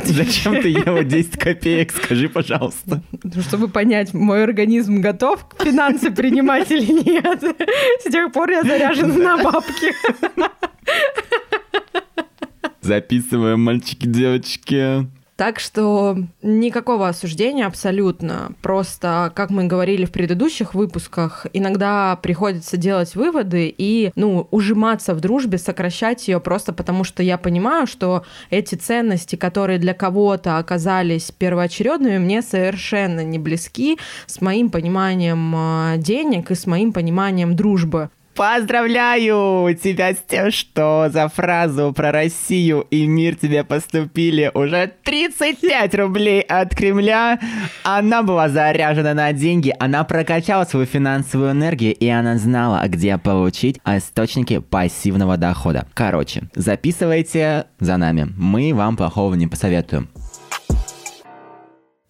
Зачем 0.06 0.62
ты 0.62 0.70
ела 0.70 1.04
10 1.04 1.39
копеек, 1.39 1.92
скажи, 1.92 2.30
пожалуйста. 2.30 3.02
Ну, 3.24 3.42
чтобы 3.42 3.68
понять, 3.70 4.13
мой 4.13 4.44
организм 4.44 5.02
готов 5.02 5.48
к 5.48 5.63
финансы 5.63 6.12
принимать 6.12 6.72
или 6.72 6.92
нет. 6.92 7.44
С 8.06 8.12
тех 8.12 8.32
пор 8.32 8.50
я 8.52 8.63
заряжена 8.63 9.38
на 9.38 9.44
бабки. 9.44 9.94
Записываем, 12.82 13.62
мальчики, 13.62 14.06
девочки. 14.08 15.08
Так 15.39 15.62
что 15.62 16.17
никакого 16.41 17.08
осуждения 17.08 17.65
абсолютно. 17.65 18.52
Просто, 18.62 19.32
как 19.34 19.52
мы 19.52 19.67
говорили 19.67 20.04
в 20.04 20.12
предыдущих 20.12 20.73
выпусках, 20.73 21.47
иногда 21.54 22.17
приходится 22.17 22.75
делать 22.75 23.15
выводы 23.15 23.73
и, 23.78 24.12
ну, 24.15 24.49
ужиматься 24.52 25.13
в 25.13 25.21
дружбе, 25.21 25.58
сокращать 25.58 26.28
ее 26.28 26.41
просто 26.41 26.73
потому, 26.73 27.06
что 27.06 27.23
я 27.23 27.38
понимаю, 27.38 27.88
что 27.88 28.25
эти 28.49 28.75
ценности, 28.75 29.38
которые 29.38 29.80
для 29.80 29.93
кого-то 29.93 30.58
оказались 30.58 31.32
первоочередными, 31.32 32.17
мне 32.17 32.41
совершенно 32.41 33.23
не 33.23 33.39
близки 33.39 33.97
с 34.25 34.41
моим 34.41 34.69
пониманием 34.69 35.54
а, 35.56 35.95
денег 35.95 36.52
и 36.52 36.56
с 36.56 36.67
моим 36.67 36.91
пониманием 36.91 37.56
дружбы. 37.56 38.10
Поздравляю 38.39 39.75
тебя 39.75 40.13
с 40.13 40.17
тем, 40.25 40.49
что 40.49 41.10
за 41.12 41.28
фразу 41.28 41.91
про 41.91 42.13
Россию 42.13 42.88
и 42.89 43.06
мир 43.06 43.36
тебе 43.36 43.65
поступили 43.65 44.49
уже 44.54 44.93
35 45.04 45.95
рублей 45.95 46.39
от 46.43 46.73
Кремля. 46.73 47.38
Она 47.84 48.23
была 48.23 48.47
заряжена 48.47 49.13
на 49.13 49.34
деньги, 49.34 49.75
она 49.78 50.06
прокачала 50.06 50.63
свою 50.63 50.86
финансовую 50.86 51.52
энергию, 51.52 51.93
и 51.93 52.08
она 52.08 52.38
знала, 52.38 52.82
где 52.88 53.17
получить 53.17 53.82
источники 53.86 54.60
пассивного 54.60 55.36
дохода. 55.36 55.86
Короче, 55.93 56.43
записывайте 56.56 57.65
за 57.82 57.97
нами, 57.97 58.30
мы 58.38 58.73
вам 58.73 58.95
плохого 58.95 59.34
не 59.34 59.47
посоветуем. 59.47 60.08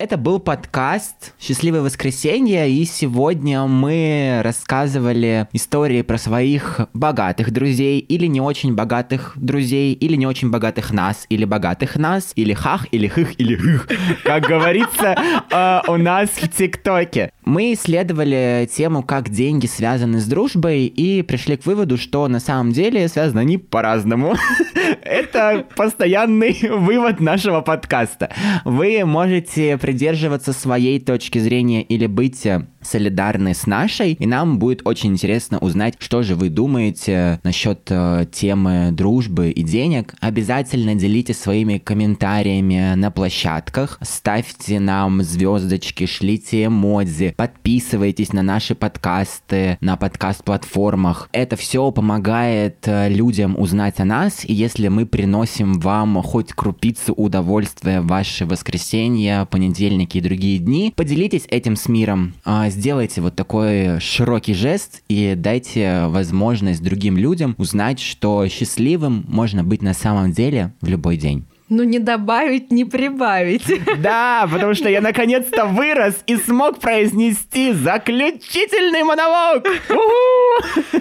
Это 0.02 0.16
был 0.16 0.40
подкаст 0.40 1.34
«Счастливое 1.42 1.82
воскресенье», 1.82 2.72
и 2.72 2.86
сегодня 2.86 3.66
мы 3.66 4.40
рассказывали 4.46 5.50
истории 5.52 6.04
про 6.04 6.18
своих 6.18 6.88
богатых 6.94 7.52
друзей 7.52 8.00
или 8.00 8.26
не 8.28 8.40
очень 8.40 8.76
богатых 8.76 9.34
друзей, 9.36 9.92
или 9.92 10.16
не 10.16 10.26
очень 10.26 10.52
богатых 10.52 10.94
нас, 10.94 11.26
или 11.28 11.44
богатых 11.44 11.98
нас, 11.98 12.32
или 12.38 12.54
хах, 12.54 12.88
или 12.92 13.10
хых, 13.10 13.38
или 13.42 13.58
хых, 13.58 13.90
как 14.24 14.44
говорится 14.44 15.18
э, 15.52 15.82
у 15.92 15.98
нас 15.98 16.30
в 16.30 16.48
ТикТоке. 16.48 17.34
Мы 17.50 17.74
исследовали 17.74 18.70
тему, 18.72 19.02
как 19.02 19.30
деньги 19.30 19.66
связаны 19.66 20.20
с 20.20 20.28
дружбой, 20.28 20.86
и 20.86 21.24
пришли 21.24 21.58
к 21.58 21.66
выводу, 21.66 21.98
что 21.98 22.28
на 22.28 22.40
самом 22.40 22.72
деле 22.74 23.08
связаны 23.08 23.40
они 23.40 23.58
по-разному. 23.58 24.36
Это 25.02 25.66
постоянный 25.76 26.56
вывод 26.70 27.20
нашего 27.20 27.62
подкаста. 27.62 28.30
Вы 28.66 29.04
можете 29.04 29.80
придерживаться 29.80 30.54
своей 30.54 31.00
точки 31.00 31.40
зрения 31.40 31.82
или 31.82 32.06
быть 32.06 32.46
э, 32.46 32.68
солидарны 32.82 33.54
с 33.54 33.68
нашей, 33.68 34.14
и 34.14 34.26
нам 34.26 34.60
будет 34.60 34.82
очень 34.86 35.12
интересно 35.12 35.60
узнать, 35.60 35.96
что 36.00 36.24
же 36.24 36.36
вы 36.36 36.50
думаете 36.50 37.40
насчет 37.44 37.82
э, 37.90 38.26
темы 38.32 38.90
дружбы 38.92 39.52
и 39.52 39.64
денег. 39.64 40.16
Обязательно 40.20 40.96
делитесь 40.96 41.40
своими 41.40 41.78
комментариями 41.78 42.96
на 42.96 43.12
площадках, 43.12 44.00
ставьте 44.02 44.80
нам 44.80 45.24
звездочки, 45.24 46.06
шлите 46.06 46.66
эмодзи, 46.66 47.34
подписывайтесь 47.38 48.34
на 48.34 48.44
наши 48.44 48.76
подкасты, 48.76 49.78
на 49.82 49.98
подкаст-платформах. 49.98 51.30
Это 51.32 51.56
все 51.56 51.92
помогает 51.92 52.88
э, 52.88 53.10
людям 53.10 53.60
узнать 53.60 54.00
о 54.00 54.06
нас, 54.06 54.46
и 54.46 54.54
если 54.54 54.88
мы 54.88 55.06
приносим 55.06 55.80
вам 55.80 56.22
хоть 56.22 56.54
крупицу 56.54 57.14
удовольствия 57.14 58.02
в 58.02 58.08
ваше 58.08 58.46
воскресенье, 58.46 59.48
понедельники 59.50 60.18
и 60.18 60.22
другие 60.22 60.60
дни, 60.60 60.94
поделитесь 60.96 61.46
этим 61.50 61.76
с 61.76 61.88
миром, 61.88 62.34
а, 62.46 62.69
сделайте 62.70 63.22
вот 63.22 63.36
такой 63.36 64.00
широкий 64.00 64.54
жест 64.54 65.04
и 65.08 65.34
дайте 65.36 66.06
возможность 66.08 66.84
другим 66.84 67.18
людям 67.18 67.56
узнать, 67.58 68.00
что 68.00 68.48
счастливым 68.48 69.26
можно 69.28 69.64
быть 69.64 69.82
на 69.82 69.94
самом 69.94 70.32
деле 70.32 70.74
в 70.82 70.88
любой 70.88 71.18
день. 71.18 71.46
Ну, 71.70 71.84
не 71.84 72.00
добавить, 72.00 72.72
не 72.72 72.84
прибавить. 72.84 73.66
Да, 74.00 74.48
потому 74.52 74.74
что 74.74 74.90
я 74.90 75.02
наконец-то 75.02 75.66
вырос 75.66 76.16
и 76.26 76.36
смог 76.38 76.80
произнести 76.80 77.74
заключительный 77.74 79.04
монолог. 79.04 79.66
У-ху! 79.90 81.00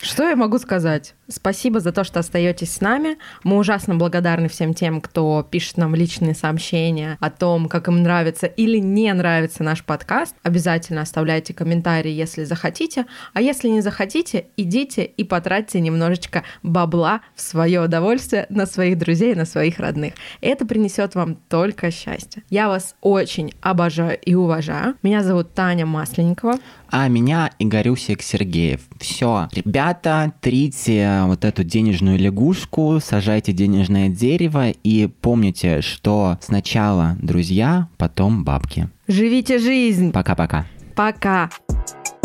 Что 0.00 0.28
я 0.28 0.36
могу 0.36 0.58
сказать? 0.58 1.14
Спасибо 1.28 1.80
за 1.80 1.90
то, 1.90 2.04
что 2.04 2.20
остаетесь 2.20 2.72
с 2.72 2.80
нами. 2.80 3.18
Мы 3.42 3.58
ужасно 3.58 3.96
благодарны 3.96 4.48
всем 4.48 4.72
тем, 4.72 5.00
кто 5.00 5.46
пишет 5.48 5.76
нам 5.76 5.94
личные 5.94 6.34
сообщения 6.34 7.18
о 7.20 7.30
том, 7.30 7.68
как 7.68 7.88
им 7.88 8.02
нравится 8.04 8.46
или 8.46 8.78
не 8.78 9.12
нравится 9.12 9.64
наш 9.64 9.84
подкаст. 9.84 10.36
Обязательно 10.44 11.02
оставляйте 11.02 11.52
комментарии, 11.52 12.12
если 12.12 12.44
захотите. 12.44 13.06
А 13.34 13.40
если 13.40 13.68
не 13.68 13.80
захотите, 13.80 14.46
идите 14.56 15.04
и 15.04 15.24
потратьте 15.24 15.80
немножечко 15.80 16.44
бабла 16.62 17.20
в 17.34 17.40
свое 17.40 17.80
удовольствие 17.80 18.46
на 18.50 18.66
своих 18.66 18.98
друзей, 18.98 19.34
на 19.34 19.46
своих 19.46 19.80
родных. 19.80 20.14
Это 20.40 20.64
принесет 20.64 21.16
вам 21.16 21.34
только 21.34 21.90
счастье. 21.90 22.44
Я 22.50 22.68
вас 22.68 22.94
очень 23.00 23.52
обожаю 23.60 24.16
и 24.20 24.34
уважаю. 24.34 24.94
Меня 25.02 25.24
зовут 25.24 25.54
Таня 25.54 25.86
Масленникова. 25.86 26.54
А 26.90 27.08
меня 27.08 27.50
Игорюсик 27.58 28.22
Сергеев. 28.22 28.80
Все, 28.98 29.48
ребята, 29.52 30.32
трите 30.40 31.22
вот 31.24 31.44
эту 31.44 31.64
денежную 31.64 32.18
лягушку, 32.18 32.98
сажайте 33.02 33.52
денежное 33.52 34.08
дерево 34.08 34.70
и 34.70 35.06
помните, 35.06 35.80
что 35.82 36.38
сначала 36.40 37.16
друзья, 37.20 37.88
потом 37.96 38.44
бабки. 38.44 38.88
Живите 39.06 39.58
жизнь. 39.58 40.12
Пока-пока. 40.12 40.66
Пока. 40.94 41.44
-пока. 41.44 41.50
Пока. 41.68 42.17